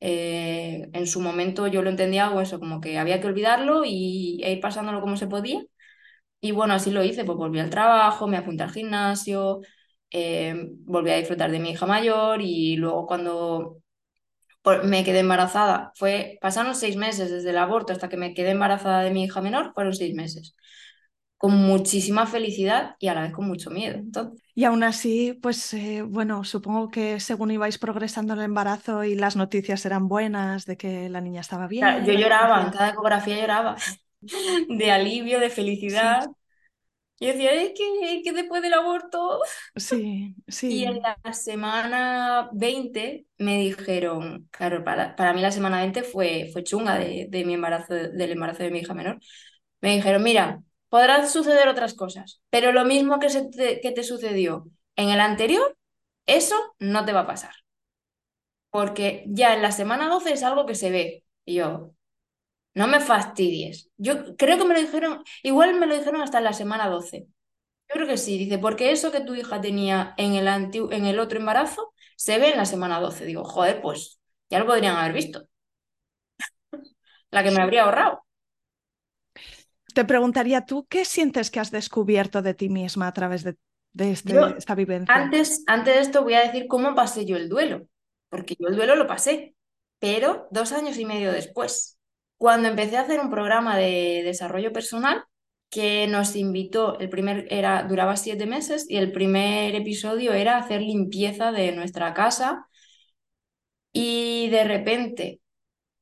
Eh, 0.00 0.88
en 0.92 1.06
su 1.08 1.20
momento 1.20 1.66
yo 1.68 1.82
lo 1.82 1.90
entendía 1.90 2.30
o 2.32 2.40
eso, 2.40 2.60
como 2.60 2.80
que 2.80 2.98
había 2.98 3.20
que 3.20 3.28
olvidarlo 3.28 3.84
y, 3.86 4.40
e 4.44 4.52
ir 4.52 4.60
pasándolo 4.60 5.00
como 5.02 5.16
se 5.18 5.28
podía. 5.28 5.62
Y 6.40 6.52
bueno, 6.52 6.74
así 6.74 6.90
lo 6.92 7.04
hice, 7.04 7.24
pues 7.24 7.38
volví 7.38 7.60
al 7.60 7.70
trabajo, 7.70 8.26
me 8.28 8.36
apunté 8.38 8.64
al 8.64 8.72
gimnasio, 8.72 9.60
eh, 10.10 10.68
volví 10.86 11.10
a 11.10 11.16
disfrutar 11.18 11.50
de 11.52 11.60
mi 11.60 11.70
hija 11.72 11.86
mayor 11.86 12.40
y 12.42 12.76
luego 12.76 13.06
cuando 13.06 13.78
me 14.84 15.04
quedé 15.04 15.20
embarazada, 15.20 15.92
fue, 15.96 16.38
pasaron 16.42 16.74
seis 16.74 16.96
meses 16.96 17.30
desde 17.30 17.50
el 17.50 17.58
aborto 17.58 17.92
hasta 17.92 18.08
que 18.08 18.16
me 18.18 18.34
quedé 18.34 18.50
embarazada 18.50 19.02
de 19.02 19.10
mi 19.10 19.24
hija 19.24 19.40
menor, 19.40 19.72
fueron 19.74 19.94
seis 19.94 20.14
meses. 20.14 20.54
Con 21.38 21.54
muchísima 21.56 22.26
felicidad 22.26 22.96
y 23.00 23.08
a 23.08 23.14
la 23.14 23.22
vez 23.22 23.32
con 23.32 23.46
mucho 23.46 23.70
miedo. 23.70 23.96
Entonces, 23.98 24.42
y 24.54 24.64
aún 24.64 24.82
así, 24.82 25.34
pues 25.40 25.72
eh, 25.74 26.02
bueno, 26.02 26.42
supongo 26.44 26.90
que 26.90 27.20
según 27.20 27.52
ibais 27.52 27.78
progresando 27.78 28.32
en 28.32 28.40
el 28.40 28.44
embarazo 28.46 29.04
y 29.04 29.14
las 29.14 29.36
noticias 29.36 29.86
eran 29.86 30.08
buenas 30.08 30.66
de 30.66 30.76
que 30.76 31.08
la 31.08 31.20
niña 31.20 31.40
estaba 31.42 31.68
bien. 31.68 32.04
yo 32.04 32.12
lloraba, 32.12 32.62
en 32.64 32.70
cada 32.72 32.88
ecografía 32.90 33.38
lloraba, 33.40 33.76
de 34.68 34.90
alivio, 34.90 35.38
de 35.40 35.50
felicidad. 35.50 36.28
Y 37.20 37.26
decía, 37.28 37.52
es 37.54 37.72
que, 37.76 38.22
que 38.24 38.32
después 38.32 38.62
del 38.62 38.74
aborto. 38.74 39.40
Sí, 39.76 40.36
sí. 40.48 40.68
Y 40.70 40.84
en 40.84 41.00
la 41.02 41.18
semana 41.32 42.50
20 42.52 43.26
me 43.38 43.58
dijeron, 43.58 44.48
claro, 44.50 44.84
para, 44.84 45.16
para 45.16 45.32
mí 45.32 45.40
la 45.40 45.50
semana 45.52 45.80
20 45.80 46.02
fue, 46.02 46.50
fue 46.52 46.64
chunga 46.64 46.98
de, 46.98 47.26
de 47.30 47.44
mi 47.44 47.54
embarazo, 47.54 47.94
del 47.94 48.32
embarazo 48.32 48.62
de 48.64 48.70
mi 48.70 48.80
hija 48.80 48.94
menor. 48.94 49.18
Me 49.80 49.96
dijeron, 49.96 50.22
mira, 50.22 50.62
podrán 50.88 51.28
suceder 51.28 51.68
otras 51.68 51.94
cosas, 51.94 52.42
pero 52.50 52.72
lo 52.72 52.84
mismo 52.84 53.18
que, 53.18 53.28
te, 53.28 54.02
sucedió 54.02 54.66
en 54.96 55.10
el 55.10 55.20
anterior, 55.20 55.76
eso 56.26 56.56
no 56.78 57.04
te 57.04 57.12
va 57.12 57.20
a 57.20 57.26
pasar. 57.26 57.54
Porque 58.70 59.24
ya 59.28 59.54
en 59.54 59.62
la 59.62 59.72
semana 59.72 60.08
12 60.08 60.32
es 60.32 60.42
algo 60.42 60.66
que 60.66 60.74
se 60.74 60.90
ve. 60.90 61.24
Y 61.44 61.54
yo, 61.54 61.94
no 62.74 62.88
me 62.88 63.00
fastidies. 63.00 63.90
Yo 63.96 64.36
creo 64.36 64.58
que 64.58 64.64
me 64.64 64.74
lo 64.74 64.80
dijeron, 64.80 65.24
igual 65.42 65.74
me 65.78 65.86
lo 65.86 65.96
dijeron 65.98 66.22
hasta 66.22 66.38
en 66.38 66.44
la 66.44 66.52
semana 66.52 66.88
12. 66.88 67.28
Yo 67.88 67.94
creo 67.94 68.06
que 68.06 68.18
sí, 68.18 68.38
dice, 68.38 68.58
porque 68.58 68.92
eso 68.92 69.12
que 69.12 69.20
tu 69.20 69.34
hija 69.34 69.60
tenía 69.60 70.14
en 70.18 70.34
el, 70.34 70.48
en 70.48 71.06
el 71.06 71.18
otro 71.20 71.38
embarazo 71.38 71.94
se 72.16 72.38
ve 72.38 72.50
en 72.50 72.58
la 72.58 72.66
semana 72.66 73.00
12. 73.00 73.24
Digo, 73.26 73.44
joder, 73.44 73.80
pues 73.82 74.20
ya 74.50 74.58
lo 74.58 74.66
podrían 74.66 74.96
haber 74.96 75.12
visto. 75.14 75.48
la 77.30 77.42
que 77.42 77.50
me 77.50 77.62
habría 77.62 77.84
ahorrado. 77.84 78.22
Te 79.98 80.04
preguntaría 80.04 80.64
tú, 80.64 80.86
¿qué 80.88 81.04
sientes 81.04 81.50
que 81.50 81.58
has 81.58 81.72
descubierto 81.72 82.40
de 82.40 82.54
ti 82.54 82.68
misma 82.68 83.08
a 83.08 83.12
través 83.12 83.42
de, 83.42 83.56
este, 83.98 84.32
esta 84.56 84.76
vivencia? 84.76 85.12
Antes, 85.12 85.64
antes 85.66 85.92
de 85.92 86.00
esto 86.02 86.22
voy 86.22 86.34
a 86.34 86.44
decir 86.44 86.68
cómo 86.68 86.94
pasé 86.94 87.26
yo 87.26 87.36
el 87.36 87.48
duelo, 87.48 87.88
porque 88.28 88.54
yo 88.56 88.68
el 88.68 88.76
duelo 88.76 88.94
lo 88.94 89.08
pasé, 89.08 89.56
pero 89.98 90.46
dos 90.52 90.70
años 90.70 90.98
y 90.98 91.04
medio 91.04 91.32
después, 91.32 91.98
cuando 92.36 92.68
empecé 92.68 92.96
a 92.96 93.00
hacer 93.00 93.18
un 93.18 93.28
programa 93.28 93.76
de 93.76 94.22
desarrollo 94.24 94.72
personal 94.72 95.24
que 95.68 96.06
nos 96.06 96.36
invitó, 96.36 96.96
el 97.00 97.08
primer 97.08 97.48
era, 97.50 97.82
duraba 97.82 98.16
siete 98.16 98.46
meses 98.46 98.86
y 98.88 98.98
el 98.98 99.10
primer 99.10 99.74
episodio 99.74 100.32
era 100.32 100.58
hacer 100.58 100.80
limpieza 100.80 101.50
de 101.50 101.72
nuestra 101.72 102.14
casa 102.14 102.68
y 103.92 104.48
de 104.50 104.62
repente 104.62 105.40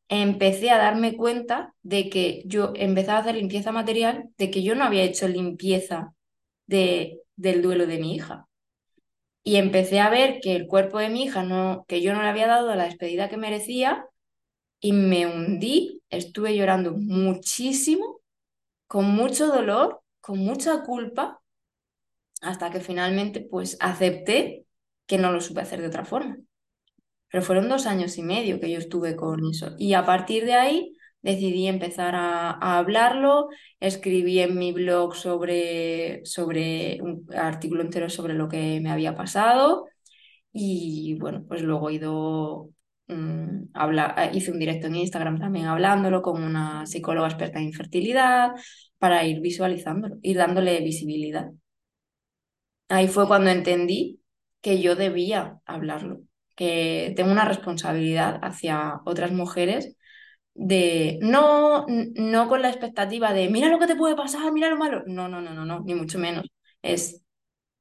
empecé 0.09 0.71
a 0.71 0.79
darme 0.79 1.17
cuenta 1.17 1.75
de 1.83 2.09
que 2.11 2.43
yo 2.47 2.73
empezaba 2.77 3.19
a 3.19 3.21
hacer 3.23 3.35
limpieza 3.37 3.73
material, 3.73 4.31
de 4.39 4.51
que 4.51 4.63
yo 4.63 4.75
no 4.75 4.85
había 4.85 5.05
hecho 5.05 5.29
limpieza 5.29 6.15
de, 6.67 7.21
del 7.37 7.63
duelo 7.63 7.87
de 7.87 7.99
mi 7.99 8.15
hija. 8.15 8.47
Y 9.43 9.57
empecé 9.57 10.01
a 10.01 10.11
ver 10.11 10.41
que 10.41 10.57
el 10.57 10.67
cuerpo 10.67 10.99
de 10.99 11.09
mi 11.09 11.25
hija, 11.25 11.43
no, 11.45 11.85
que 11.89 12.03
yo 12.03 12.15
no 12.15 12.23
le 12.23 12.29
había 12.29 12.49
dado 12.49 12.75
la 12.75 12.85
despedida 12.85 13.29
que 13.29 13.37
merecía, 13.37 14.07
y 14.81 14.93
me 14.93 15.27
hundí, 15.27 16.03
estuve 16.11 16.57
llorando 16.57 16.93
muchísimo, 16.93 18.21
con 18.87 19.07
mucho 19.07 19.47
dolor, 19.49 20.03
con 20.21 20.39
mucha 20.39 20.83
culpa, 20.83 21.41
hasta 22.41 22.71
que 22.71 22.81
finalmente 22.81 23.41
pues 23.41 23.77
acepté 23.81 24.67
que 25.07 25.19
no 25.19 25.33
lo 25.33 25.41
supe 25.41 25.61
hacer 25.61 25.81
de 25.81 25.89
otra 25.89 26.05
forma. 26.05 26.39
Pero 27.31 27.43
fueron 27.43 27.69
dos 27.69 27.87
años 27.87 28.17
y 28.19 28.23
medio 28.23 28.61
que 28.61 28.71
yo 28.71 28.79
estuve 28.79 29.17
con 29.17 29.41
eso. 29.51 29.75
Y 29.79 29.95
a 29.95 30.05
partir 30.05 30.45
de 30.45 30.55
ahí 30.55 30.97
decidí 31.23 31.67
empezar 31.67 32.15
a, 32.15 32.51
hablarlo, 32.79 33.49
escribí 33.81 34.39
en 34.41 34.57
mi 34.59 34.73
blog 34.73 35.15
sobre, 35.17 36.25
sobre 36.25 37.01
un 37.03 37.27
artículo 37.37 37.83
entero 37.83 38.09
sobre 38.09 38.35
lo 38.35 38.49
que 38.49 38.81
me 38.81 38.91
había 38.91 39.17
pasado 39.17 39.87
y 40.53 41.19
bueno, 41.21 41.45
pues 41.47 41.63
luego 41.63 41.91
he 41.91 41.95
ido 41.95 42.71
mm, 43.09 43.65
eh, 43.75 44.31
hice 44.35 44.53
un 44.53 44.59
directo 44.59 44.87
en 44.87 44.97
Instagram 44.97 45.39
también 45.39 45.67
hablándolo 45.67 46.23
con 46.23 46.43
una 46.43 46.87
psicóloga 46.87 47.29
experta 47.29 47.59
en 47.59 47.67
infertilidad 47.67 48.53
para 48.99 49.25
ir 49.27 49.41
visualizándolo, 49.41 50.17
ir 50.23 50.37
dándole 50.39 50.81
visibilidad. 50.81 51.51
Ahí 52.89 53.09
fue 53.09 53.27
cuando 53.27 53.51
entendí 53.51 54.21
que 54.61 54.81
yo 54.81 54.97
debía 54.97 55.61
hablarlo 55.67 56.26
que 56.57 57.13
tengo 57.17 57.33
una 57.33 57.45
responsabilidad 57.47 58.41
hacia 58.43 59.01
otras 59.05 59.33
mujeres 59.33 59.97
de 60.55 61.19
no, 61.23 61.87
no 61.89 62.49
con 62.49 62.63
la 62.63 62.71
expectativa 62.71 63.33
de 63.33 63.49
mira 63.51 63.69
lo 63.69 63.79
que 63.79 63.87
te 63.87 63.97
puede 63.97 64.17
pasar, 64.17 64.53
mira 64.53 64.71
lo 64.71 64.77
malo. 64.79 65.03
No, 65.07 65.29
no, 65.29 65.41
no, 65.41 65.55
no, 65.55 65.65
no, 65.65 65.81
ni 65.81 65.95
mucho 65.95 66.19
menos. 66.19 66.47
Es 66.83 67.23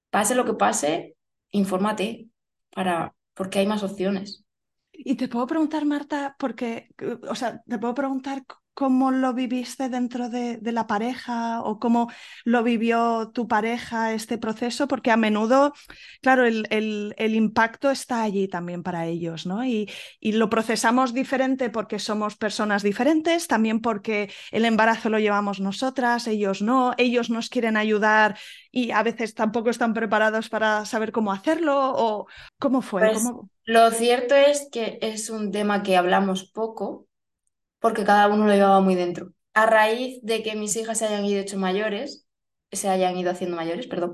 pase 0.10 0.36
lo 0.36 0.46
que 0.46 0.54
pase, 0.54 1.18
infórmate 1.52 2.30
para, 2.72 3.16
porque 3.34 3.60
hay 3.60 3.68
más 3.68 3.84
opciones. 3.84 4.46
Y 4.92 5.16
te 5.16 5.28
puedo 5.28 5.48
preguntar, 5.48 5.86
Marta, 5.86 6.36
porque, 6.40 6.90
o 7.28 7.36
sea, 7.36 7.62
te 7.68 7.78
puedo 7.80 7.94
preguntar 7.94 8.44
cómo 8.76 9.10
lo 9.10 9.34
viviste 9.34 9.88
dentro 9.90 10.30
de, 10.30 10.60
la 10.62 10.86
pareja 10.86 11.62
o 11.62 11.80
cómo 11.80 12.12
lo 12.44 12.62
vivió 12.62 13.32
tu 13.34 13.48
pareja 13.48 14.14
este 14.14 14.38
proceso, 14.38 14.88
porque 14.88 15.12
a 15.12 15.18
menudo, 15.18 15.74
claro, 16.22 16.46
el, 16.46 16.68
el, 16.70 17.36
impacto 17.36 17.90
está 17.90 18.22
allí 18.22 18.50
también 18.50 18.84
para 18.84 19.06
ellos, 19.06 19.46
¿no? 19.46 19.66
Y, 19.66 19.90
y, 20.20 20.34
lo 20.34 20.50
procesamos 20.50 21.14
diferente 21.14 21.70
porque 21.70 22.00
somos 22.00 22.36
personas 22.36 22.84
diferentes, 22.84 23.48
también 23.48 23.80
porque 23.80 24.30
el 24.52 24.66
embarazo 24.66 25.10
lo 25.10 25.20
llevamos 25.20 25.62
nosotras, 25.62 26.28
ellos 26.28 26.62
no, 26.62 26.94
ellos 26.98 27.30
nos 27.30 27.50
quieren 27.50 27.78
ayudar 27.78 28.38
y 28.72 28.92
a 28.92 29.02
veces 29.04 29.34
tampoco 29.36 29.70
están 29.70 29.94
preparados 29.94 30.50
para 30.50 30.84
saber 30.84 31.14
cómo 31.14 31.32
hacerlo 31.32 31.94
o 31.96 32.28
cómo 32.60 32.82
fue. 32.82 33.10
Pues, 33.10 33.24
lo 33.64 33.90
cierto 33.92 34.36
es 34.36 34.68
que 34.70 35.00
es 35.02 35.30
un 35.30 35.52
tema 35.54 35.82
que 35.82 35.96
hablamos 35.96 36.44
poco 36.52 37.08
porque 37.86 38.04
cada 38.04 38.30
uno 38.30 38.48
lo 38.48 38.54
llevaba 38.54 38.82
muy 38.82 38.96
dentro. 38.96 39.30
A 39.54 39.68
raíz 39.68 40.20
de 40.24 40.42
que 40.42 40.56
mis 40.56 40.76
hijas 40.76 40.98
se 40.98 41.06
hayan 41.06 41.24
ido 41.24 41.40
hecho 41.40 41.60
mayores, 41.60 42.26
se 42.72 42.90
hayan 42.90 43.16
ido 43.16 43.30
haciendo 43.30 43.56
mayores, 43.56 43.86
perdón, 43.86 44.14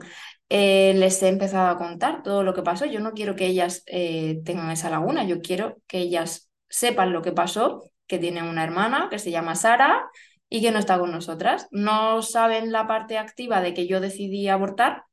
eh, 0.50 0.94
les 0.98 1.24
he 1.24 1.30
empezado 1.30 1.70
a 1.70 1.78
contar 1.78 2.22
todo 2.22 2.44
lo 2.44 2.54
que 2.54 2.64
pasó. 2.64 2.84
Yo 2.84 3.00
no 3.00 3.14
quiero 3.14 3.38
que 3.38 3.46
ellas 3.46 3.84
eh, 3.86 4.42
tengan 4.44 4.70
esa 4.72 4.90
laguna, 4.90 5.24
yo 5.24 5.40
quiero 5.40 5.78
que 5.88 6.00
ellas 6.00 6.52
sepan 6.68 7.14
lo 7.14 7.22
que 7.22 7.32
pasó, 7.32 7.90
que 8.08 8.20
tienen 8.20 8.44
una 8.44 8.66
hermana 8.66 9.08
que 9.10 9.20
se 9.20 9.32
llama 9.32 9.56
Sara 9.56 10.04
y 10.50 10.62
que 10.62 10.72
no 10.72 10.80
está 10.80 11.00
con 11.00 11.14
nosotras. 11.14 11.70
No 11.72 12.22
saben 12.24 12.74
la 12.74 12.88
parte 12.88 13.18
activa 13.18 13.62
de 13.62 13.74
que 13.74 13.88
yo 13.88 14.02
decidí 14.02 14.50
abortar, 14.50 15.06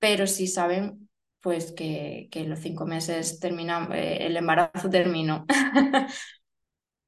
pero 0.00 0.26
sí 0.26 0.48
saben 0.48 1.08
pues 1.40 1.70
que, 1.70 2.26
que 2.32 2.42
los 2.42 2.58
cinco 2.58 2.86
meses 2.86 3.38
eh, 3.40 4.18
el 4.22 4.36
embarazo 4.36 4.90
terminó. 4.90 5.46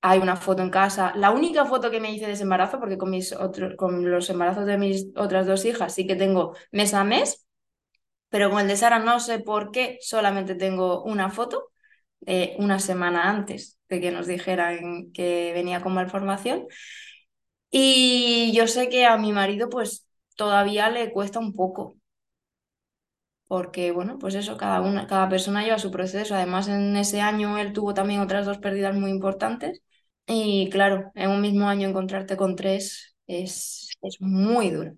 hay 0.03 0.19
una 0.19 0.37
foto 0.37 0.63
en 0.63 0.71
casa. 0.71 1.13
La 1.17 1.31
única 1.31 1.67
foto 1.67 1.91
que 1.91 2.01
me 2.01 2.13
hice 2.13 2.27
de 2.27 2.33
ese 2.33 2.45
embarazo, 2.45 2.79
porque 2.81 2.99
con, 2.99 3.11
mis 3.11 3.35
con 3.77 4.11
los 4.11 4.31
embarazos 4.31 4.67
de 4.67 4.79
mis 4.79 5.07
otras 5.17 5.47
dos 5.47 5.65
hijas 5.65 5.95
sí 5.95 6.07
que 6.07 6.17
tengo 6.17 6.55
mes 6.73 6.95
a 6.95 7.05
mes, 7.05 7.47
pero 8.29 8.51
con 8.51 8.61
el 8.61 8.69
de 8.69 8.77
Sara 8.77 8.99
no 8.99 9.21
sé 9.21 9.41
por 9.41 9.71
qué, 9.73 9.99
solamente 10.01 10.55
tengo 10.55 11.03
una 11.05 11.31
foto 11.31 11.71
de 12.21 12.55
una 12.59 12.79
semana 12.79 13.31
antes 13.31 13.79
de 13.89 14.01
que 14.01 14.11
nos 14.13 14.27
dijeran 14.27 15.13
que 15.13 15.53
venía 15.55 15.83
con 15.83 15.95
malformación. 15.95 16.67
Y 17.71 18.53
yo 18.55 18.67
sé 18.69 18.89
que 18.89 19.07
a 19.07 19.17
mi 19.17 19.33
marido 19.33 19.69
pues 19.69 20.07
todavía 20.37 20.91
le 20.91 21.13
cuesta 21.13 21.39
un 21.39 21.55
poco. 21.55 21.97
Porque, 23.47 23.91
bueno, 23.91 24.19
pues 24.19 24.35
eso, 24.37 24.57
cada, 24.57 24.81
una, 24.81 25.07
cada 25.09 25.29
persona 25.29 25.63
lleva 25.65 25.79
su 25.79 25.91
proceso. 25.91 26.35
Además, 26.35 26.69
en 26.69 26.97
ese 26.97 27.21
año 27.21 27.59
él 27.59 27.73
tuvo 27.73 27.95
también 27.95 28.21
otras 28.21 28.47
dos 28.47 28.59
pérdidas 28.59 28.95
muy 28.95 29.11
importantes 29.11 29.83
y 30.33 30.71
claro, 30.71 31.11
en 31.16 31.29
un 31.31 31.40
mismo 31.40 31.69
año 31.69 31.88
encontrarte 31.88 32.37
con 32.37 32.55
tres 32.55 33.16
es, 33.27 33.90
es 34.01 34.21
muy 34.21 34.71
duro. 34.71 34.93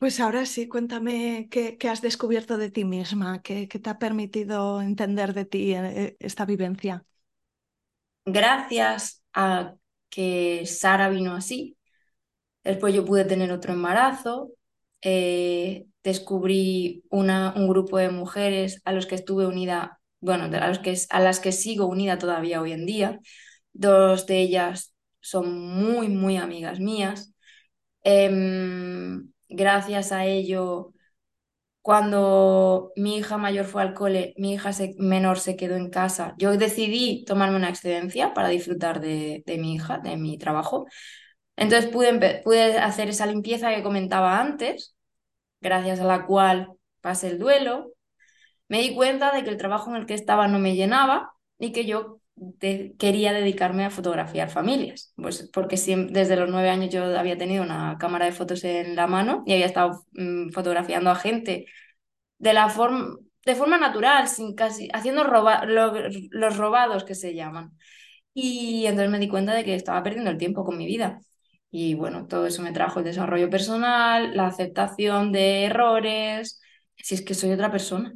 Pues 0.00 0.18
ahora 0.18 0.46
sí, 0.46 0.66
cuéntame 0.66 1.48
qué, 1.50 1.76
qué 1.76 1.88
has 1.88 2.00
descubierto 2.00 2.56
de 2.56 2.70
ti 2.70 2.84
misma, 2.84 3.42
qué, 3.42 3.68
qué, 3.68 3.78
te 3.78 3.90
ha 3.90 3.98
permitido 3.98 4.80
entender 4.80 5.34
de 5.34 5.44
ti 5.44 5.74
eh, 5.74 6.16
esta 6.20 6.46
vivencia. 6.46 7.04
Gracias 8.24 9.22
a 9.34 9.74
que 10.08 10.64
Sara 10.64 11.10
vino 11.10 11.34
así, 11.34 11.76
después 12.64 12.94
yo 12.94 13.04
pude 13.04 13.26
tener 13.26 13.52
otro 13.52 13.74
embarazo, 13.74 14.52
eh, 15.02 15.84
descubrí 16.02 17.04
una, 17.10 17.52
un 17.56 17.68
grupo 17.68 17.98
de 17.98 18.10
mujeres 18.10 18.80
a 18.86 18.92
los 18.92 19.06
que 19.06 19.16
estuve 19.16 19.46
unida, 19.46 20.00
bueno, 20.20 20.44
a, 20.44 20.68
los 20.68 20.78
que, 20.78 20.96
a 21.10 21.20
las 21.20 21.40
que 21.40 21.52
sigo 21.52 21.86
unida 21.86 22.18
todavía 22.18 22.62
hoy 22.62 22.72
en 22.72 22.86
día, 22.86 23.20
Dos 23.72 24.26
de 24.26 24.40
ellas 24.40 24.94
son 25.20 25.58
muy, 25.58 26.08
muy 26.08 26.36
amigas 26.36 26.80
mías. 26.80 27.32
Em, 28.02 29.30
gracias 29.48 30.12
a 30.12 30.24
ello, 30.26 30.92
cuando 31.82 32.92
mi 32.96 33.16
hija 33.18 33.38
mayor 33.38 33.64
fue 33.64 33.82
al 33.82 33.94
cole, 33.94 34.34
mi 34.36 34.54
hija 34.54 34.70
menor 34.98 35.38
se 35.40 35.56
quedó 35.56 35.76
en 35.76 35.90
casa. 35.90 36.34
Yo 36.38 36.56
decidí 36.56 37.24
tomarme 37.24 37.56
una 37.56 37.70
excedencia 37.70 38.34
para 38.34 38.48
disfrutar 38.48 39.00
de, 39.00 39.42
mi 39.58 39.74
hija, 39.74 39.98
de 39.98 40.16
mi 40.16 40.38
trabajo, 40.38 40.86
Entonces 41.56 41.90
pude, 41.90 42.42
pude 42.44 42.78
hacer 42.78 43.08
esa 43.10 43.26
limpieza 43.26 43.74
que 43.74 43.82
comentaba 43.82 44.40
antes, 44.40 44.96
gracias 45.60 46.00
a 46.00 46.04
la 46.04 46.26
cual 46.26 46.68
pasé 47.00 47.28
el 47.28 47.38
duelo. 47.38 47.92
Me 48.68 48.80
di 48.82 48.94
cuenta 48.94 49.32
de 49.32 49.44
que 49.44 49.50
el 49.50 49.56
trabajo 49.58 49.90
en 49.90 49.96
el 49.96 50.06
que 50.06 50.14
estaba 50.14 50.48
no 50.48 50.58
me 50.58 50.76
llenaba 50.76 51.32
y 51.58 51.72
que 51.72 51.86
yo 51.86 52.20
quería 52.98 53.32
dedicarme 53.32 53.84
a 53.84 53.90
fotografiar 53.90 54.50
familias, 54.50 55.12
pues 55.16 55.50
porque 55.52 55.76
desde 56.10 56.36
los 56.36 56.50
nueve 56.50 56.70
años 56.70 56.90
yo 56.92 57.04
había 57.18 57.38
tenido 57.38 57.62
una 57.62 57.96
cámara 57.98 58.26
de 58.26 58.32
fotos 58.32 58.64
en 58.64 58.96
la 58.96 59.06
mano 59.06 59.42
y 59.46 59.52
había 59.52 59.66
estado 59.66 60.04
mm, 60.12 60.50
fotografiando 60.50 61.10
a 61.10 61.14
gente 61.16 61.66
de 62.38 62.52
la 62.54 62.68
forma 62.70 63.16
de 63.46 63.54
forma 63.54 63.78
natural, 63.78 64.28
sin 64.28 64.54
casi 64.54 64.88
haciendo 64.92 65.24
los 65.24 66.56
robados 66.58 67.04
que 67.04 67.14
se 67.14 67.34
llaman. 67.34 67.72
Y 68.34 68.86
entonces 68.86 69.10
me 69.10 69.18
di 69.18 69.28
cuenta 69.28 69.54
de 69.54 69.64
que 69.64 69.74
estaba 69.74 70.02
perdiendo 70.02 70.30
el 70.30 70.38
tiempo 70.38 70.64
con 70.64 70.78
mi 70.78 70.86
vida. 70.86 71.20
Y 71.70 71.94
bueno, 71.94 72.26
todo 72.26 72.46
eso 72.46 72.62
me 72.62 72.72
trajo 72.72 73.00
el 73.00 73.04
desarrollo 73.06 73.50
personal, 73.50 74.36
la 74.36 74.46
aceptación 74.46 75.32
de 75.32 75.64
errores. 75.64 76.60
Si 76.96 77.14
es 77.14 77.22
que 77.22 77.34
soy 77.34 77.52
otra 77.52 77.70
persona. 77.70 78.14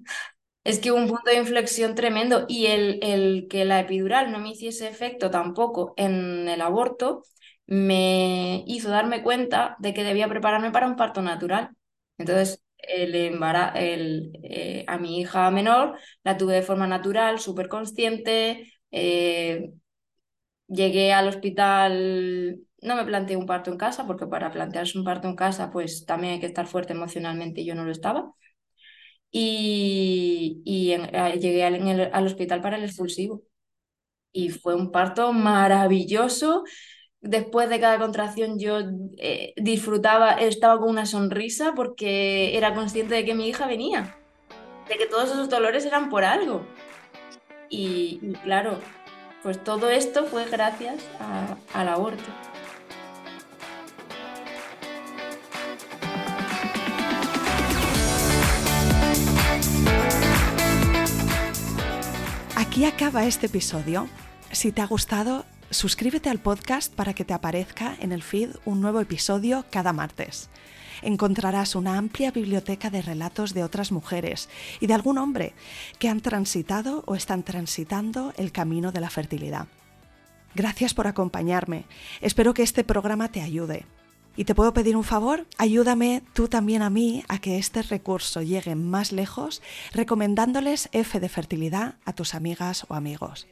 Es 0.65 0.79
que 0.79 0.93
hubo 0.93 0.99
un 1.01 1.09
punto 1.09 1.31
de 1.31 1.39
inflexión 1.39 1.95
tremendo 1.97 2.45
y 2.49 2.67
el, 2.67 3.01
el 3.03 3.49
que 3.51 3.65
la 3.65 3.81
epidural 3.81 4.31
no 4.31 4.39
me 4.39 4.51
hiciese 4.51 4.89
efecto 4.89 5.31
tampoco 5.31 5.93
en 5.97 6.49
el 6.49 6.61
aborto 6.61 7.25
me 7.67 8.63
hizo 8.67 8.89
darme 8.91 9.23
cuenta 9.25 9.77
de 9.81 9.93
que 9.95 10.05
debía 10.05 10.29
prepararme 10.29 10.71
para 10.71 10.87
un 10.87 10.97
parto 10.97 11.21
natural. 11.23 11.71
Entonces, 12.19 12.63
el 12.79 13.15
el, 13.15 14.33
eh, 14.45 14.85
a 14.89 14.99
mi 14.99 15.21
hija 15.21 15.51
menor 15.51 15.99
la 16.25 16.37
tuve 16.37 16.55
de 16.55 16.63
forma 16.63 16.87
natural, 16.87 17.39
súper 17.41 17.69
consciente. 17.69 18.73
Eh, 18.93 19.73
llegué 20.69 21.13
al 21.13 21.29
hospital, 21.29 22.61
no 22.83 22.97
me 22.97 23.05
planteé 23.05 23.37
un 23.37 23.47
parto 23.47 23.71
en 23.73 23.79
casa, 23.79 24.07
porque 24.07 24.27
para 24.27 24.51
plantearse 24.53 24.99
un 24.99 25.05
parto 25.05 25.29
en 25.29 25.37
casa, 25.37 25.71
pues 25.71 26.05
también 26.07 26.35
hay 26.35 26.41
que 26.41 26.47
estar 26.47 26.67
fuerte 26.67 26.93
emocionalmente 26.95 27.61
y 27.63 27.67
yo 27.67 27.75
no 27.75 27.85
lo 27.85 27.93
estaba. 27.93 28.33
Y, 29.33 30.63
llegué 30.65 31.65
al, 31.65 32.11
al 32.13 32.27
hospital 32.27 32.61
para 32.61 32.77
el 32.77 32.85
expulsivo. 32.85 33.43
Y 34.33 34.51
fue 34.51 34.75
un 34.75 34.91
parto 34.93 35.33
maravilloso 35.33 36.65
después 37.23 37.71
de 37.71 37.81
cada 37.81 37.99
contracción 37.99 38.59
yo 38.59 38.81
eh, 39.19 39.55
disfrutaba, 39.57 40.33
estaba 40.33 40.79
con 40.79 40.91
una 40.91 41.07
sonrisa 41.07 41.73
porque 41.75 42.57
era 42.57 42.75
consciente 42.75 43.15
de 43.15 43.25
que 43.25 43.35
mi 43.35 43.49
hija 43.49 43.67
venía, 43.67 44.17
de 44.89 44.97
que 44.99 45.07
todos 45.07 45.31
esos 45.31 45.49
dolores 45.49 45.87
eran 45.87 46.11
por 46.11 46.25
algo. 46.25 46.67
Y, 47.71 48.35
claro, 48.43 48.79
pues 49.43 49.63
todo 49.65 49.89
esto 49.89 50.25
fue 50.25 50.45
gracias 50.51 51.03
al 51.73 51.89
aborto. 51.89 52.52
Aquí 62.73 62.87
acaba 62.87 63.27
este 63.27 63.49
episodio. 63.49 64.09
Si 64.51 64.73
te 64.73 64.81
ha 64.81 64.87
gustado, 64.87 65.45
suscríbete 65.69 66.31
al 66.31 66.39
podcast 66.39 66.91
para 66.91 67.13
que 67.13 67.23
te 67.23 67.35
aparezca 67.35 67.95
en 68.01 68.13
el 68.13 68.23
feed 68.23 68.49
un 68.65 68.81
nuevo 68.81 68.99
episodio 68.99 69.67
cada 69.69 69.93
martes. 69.93 70.49
Encontrarás 71.03 71.75
una 71.75 71.99
amplia 71.99 72.31
biblioteca 72.31 72.89
de 72.89 73.03
relatos 73.03 73.53
de 73.53 73.63
otras 73.63 73.93
mujeres 73.93 74.49
y 74.81 74.87
de 74.87 74.95
algún 74.95 75.19
hombre 75.19 75.53
que 75.99 76.09
han 76.09 76.23
transitado 76.23 77.05
o 77.07 77.15
están 77.15 77.43
transitando 77.43 78.33
el 78.39 78.53
camino 78.53 78.91
de 78.91 79.01
la 79.03 79.11
fertilidad. 79.11 79.67
Gracias 80.55 80.95
por 80.95 81.07
acompañarme. 81.07 81.85
Espero 82.23 82.55
que 82.55 82.63
este 82.63 82.85
programa 82.85 83.31
te 83.31 83.43
ayude. 83.43 83.85
¿Y 84.37 84.45
te 84.45 84.55
puedo 84.55 84.73
pedir 84.73 84.97
un 84.97 85.03
favor? 85.05 85.47
Ayúdame 85.59 86.23
tú 86.33 86.49
también 86.49 86.81
a 86.83 86.89
mí 86.91 87.25
a 87.29 87.39
que 87.39 87.59
este 87.59 87.83
recurso 87.83 88.43
llegue 88.43 88.75
más 88.75 89.13
lejos 89.13 89.63
recomendándoles 89.93 90.89
F 90.93 91.21
de 91.21 91.29
fertilidad 91.29 91.97
a 92.05 92.15
tus 92.15 92.35
amigas 92.35 92.87
o 92.89 92.95
amigos. 92.95 93.47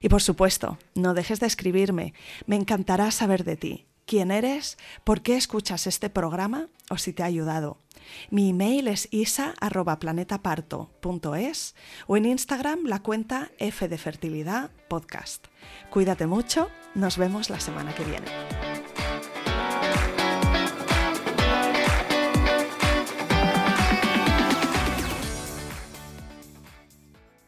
Y 0.00 0.08
por 0.08 0.22
supuesto, 0.22 0.78
no 0.94 1.12
dejes 1.14 1.40
de 1.40 1.46
escribirme. 1.46 2.14
Me 2.46 2.56
encantará 2.56 3.10
saber 3.10 3.44
de 3.44 3.56
ti. 3.56 3.86
¿Quién 4.06 4.30
eres? 4.30 4.78
¿Por 5.04 5.20
qué 5.20 5.36
escuchas 5.36 5.86
este 5.86 6.08
programa? 6.10 6.68
¿O 6.90 6.96
si 6.96 7.12
te 7.12 7.24
ha 7.24 7.26
ayudado? 7.26 7.78
Mi 8.30 8.50
email 8.50 8.86
es 8.88 9.08
isa.planetaparto.es 9.10 11.74
o 12.06 12.16
en 12.16 12.26
Instagram 12.26 12.84
la 12.84 13.02
cuenta 13.02 13.50
F 13.58 13.88
de 13.88 13.98
Fertilidad 13.98 14.70
Podcast. 14.88 15.48
Cuídate 15.90 16.28
mucho, 16.28 16.68
nos 16.94 17.18
vemos 17.18 17.50
la 17.50 17.58
semana 17.58 17.92
que 17.94 18.04
viene. 18.04 18.26